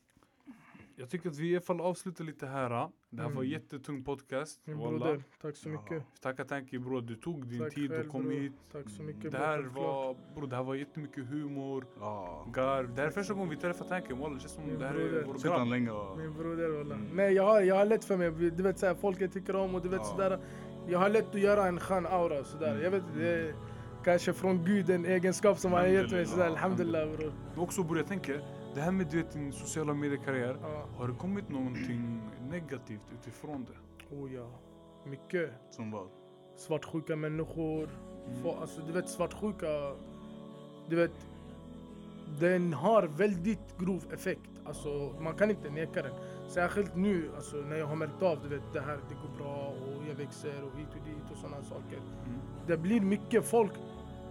[1.01, 2.69] jag tycker att vi i alla fall avslutar lite här.
[2.69, 2.89] Det här
[3.23, 3.43] var en Mm.
[3.49, 4.61] jättetung podcast.
[4.65, 5.73] Min broder, tack så Ja.
[5.81, 6.03] mycket.
[6.21, 8.31] Tackar Tanki bror, du tog din Tack tid och kom bror.
[8.33, 8.51] hit.
[8.71, 9.85] Tack så mycket Det här självklart.
[9.85, 12.45] var, bror, det här var jättemycket humor, Ja.
[12.53, 12.95] garv.
[12.95, 14.13] Det här är första gången vi träffar Tanki.
[14.13, 15.13] Wallah, det känns som Min det här broder.
[15.19, 15.67] är vår grabb.
[15.67, 16.17] länge och...
[16.17, 16.95] Min broder walla.
[16.95, 17.07] Mm.
[17.13, 19.75] Nej jag har, jag har lätt för mig, du vet såhär, folk jag tycker om
[19.75, 20.05] och du vet Ja.
[20.05, 20.39] sådär.
[20.87, 22.71] Jag har lätt att göra en skön aura sådär.
[22.71, 22.83] Mm.
[22.83, 23.53] Jag vet det är
[24.03, 26.45] kanske från gud en egenskap som han har gett mig sådär.
[26.45, 27.01] Alhamdulillah.
[27.01, 27.63] Alhamdulillah bror.
[27.63, 28.41] Också bror, jag tänker,
[28.73, 30.57] det här med du vet, din sociala mediekarriär.
[30.61, 30.85] Ja.
[30.97, 34.15] Har det kommit någonting negativt utifrån det?
[34.15, 34.49] Oh ja.
[35.05, 35.49] Mycket.
[35.69, 36.07] Som vad?
[36.55, 37.89] Svartsjuka människor.
[38.27, 38.59] Mm.
[38.61, 39.95] Alltså du vet svartsjuka.
[40.89, 41.27] Du vet.
[42.39, 44.49] Den har väldigt grov effekt.
[44.65, 46.13] Alltså man kan inte neka den.
[46.49, 49.67] Särskilt nu alltså, när jag har märkt av du vet, det här det går bra
[49.67, 51.97] och jag växer och hit och dit och sådana saker.
[51.97, 52.39] Mm.
[52.67, 53.71] Det blir mycket folk.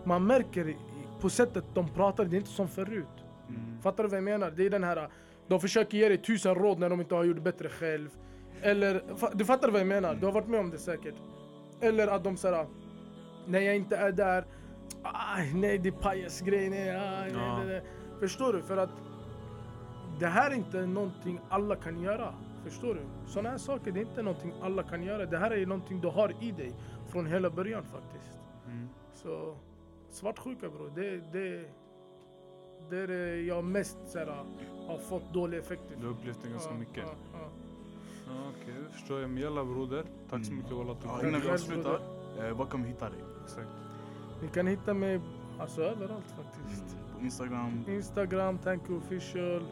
[0.04, 0.76] Man märker
[1.20, 3.19] på sättet de pratar, det är inte som förut.
[3.56, 3.80] Mm.
[3.82, 4.50] Fattar du vad jag menar?
[4.50, 5.08] Det är den här,
[5.48, 8.08] de försöker ge dig tusen råd när de inte har gjort bättre själv.
[8.62, 9.02] Eller,
[9.34, 10.14] du fattar vad jag menar?
[10.14, 11.14] Du har varit med om det säkert.
[11.80, 12.66] Eller att de säger,
[13.46, 14.44] när jag inte är där,
[15.02, 17.56] aj, nej det är pajasgrej, nej, aj, nej, Ja.
[17.58, 17.82] nej, nej.
[18.20, 18.62] Förstår du?
[18.62, 18.90] För att
[20.20, 22.34] det här är inte någonting alla kan göra.
[22.64, 23.00] Förstår du?
[23.26, 25.26] Sådana här saker, det är inte någonting alla kan göra.
[25.26, 26.72] Det här är någonting du har i dig
[27.08, 28.38] från hela början faktiskt.
[28.66, 28.88] Mm.
[29.12, 29.56] Så
[30.10, 31.64] svartsjuka bror, det, det,
[32.90, 34.44] det är det jag mest såhär,
[34.86, 36.96] har fått dålig effekt Du har upplevt det ganska Ja, mycket.
[36.96, 37.38] ja, ja.
[38.26, 39.30] Ja, Okej, det förstår jag.
[39.30, 40.04] Men jalla broder.
[40.30, 40.62] Tack så Mm.
[40.64, 42.00] mycket walla att du Ja, innan vi avslutar,
[42.38, 43.18] eh, var kan vi hitta dig?
[43.44, 43.68] Exakt.
[44.42, 45.20] Ni kan hitta mig
[45.58, 46.96] alltså överallt faktiskt.
[47.18, 47.84] På Instagram?
[47.88, 49.62] Instagram, Tanky official.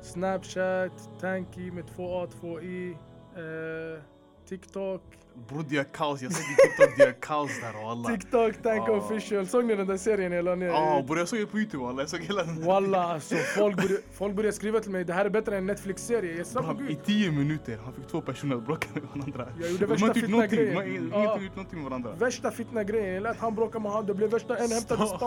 [0.00, 2.90] Snapchat, Tanky med två A, två I.
[3.34, 4.02] Eh,
[4.48, 5.02] TikTok.
[5.48, 8.08] Bror det är kaos, jag såg din TikTok, det är kaos där walla.
[8.08, 8.96] TikTok, Tanky Ah.
[8.96, 9.46] official.
[9.46, 10.66] Såg ni den där serien jag la ner?
[10.66, 12.64] Ja bror jag såg det på youtube walla, jag såg hela den.
[12.64, 16.36] Walla alltså, folk började, folk började skriva till mig det här är bättre än Netflix-serie.
[16.36, 17.04] Jag svär på Bro, I gud.
[17.04, 19.48] tio minuter, han fick två personer att bråka med varandra.
[19.60, 21.12] Jag gjorde värsta inte gjort fitna någonting, de grejen.
[21.12, 22.12] har inte gjort någonting med varandra.
[22.18, 25.20] Värsta fitna grejen, jag lät han bråka med han, det blev värsta, en hämtade Stopp.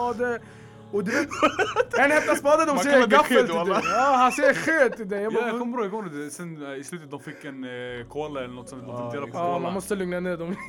[0.95, 1.11] Och du
[1.99, 3.81] en hämtar spade, de Man säger gaffel till dig.
[3.83, 5.23] Ja, han säger sked till dig.
[5.23, 6.29] Jag Ja, bara, jag kommer ihåg, jag kommer ihåg det.
[6.29, 8.81] Sen eh, i slutet de fick en eh, cola eller något sånt.
[8.85, 9.73] De Ja, fick dela på ja, man cola.
[9.73, 10.55] måste lugna ner dem.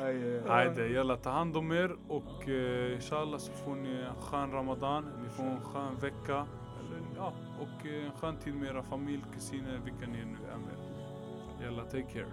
[0.00, 0.48] Aj, aj, aj.
[0.48, 5.04] Hajde, jalla ta hand om er och eh, inshallah så får ni en skön ramadan.
[5.22, 6.46] Ni får en skön vecka.
[6.80, 10.56] Eller, ja, och eh, en skön tid med era familj, kusiner, vilka ni nu är
[10.58, 10.76] med.
[11.64, 12.26] Jalla, take care.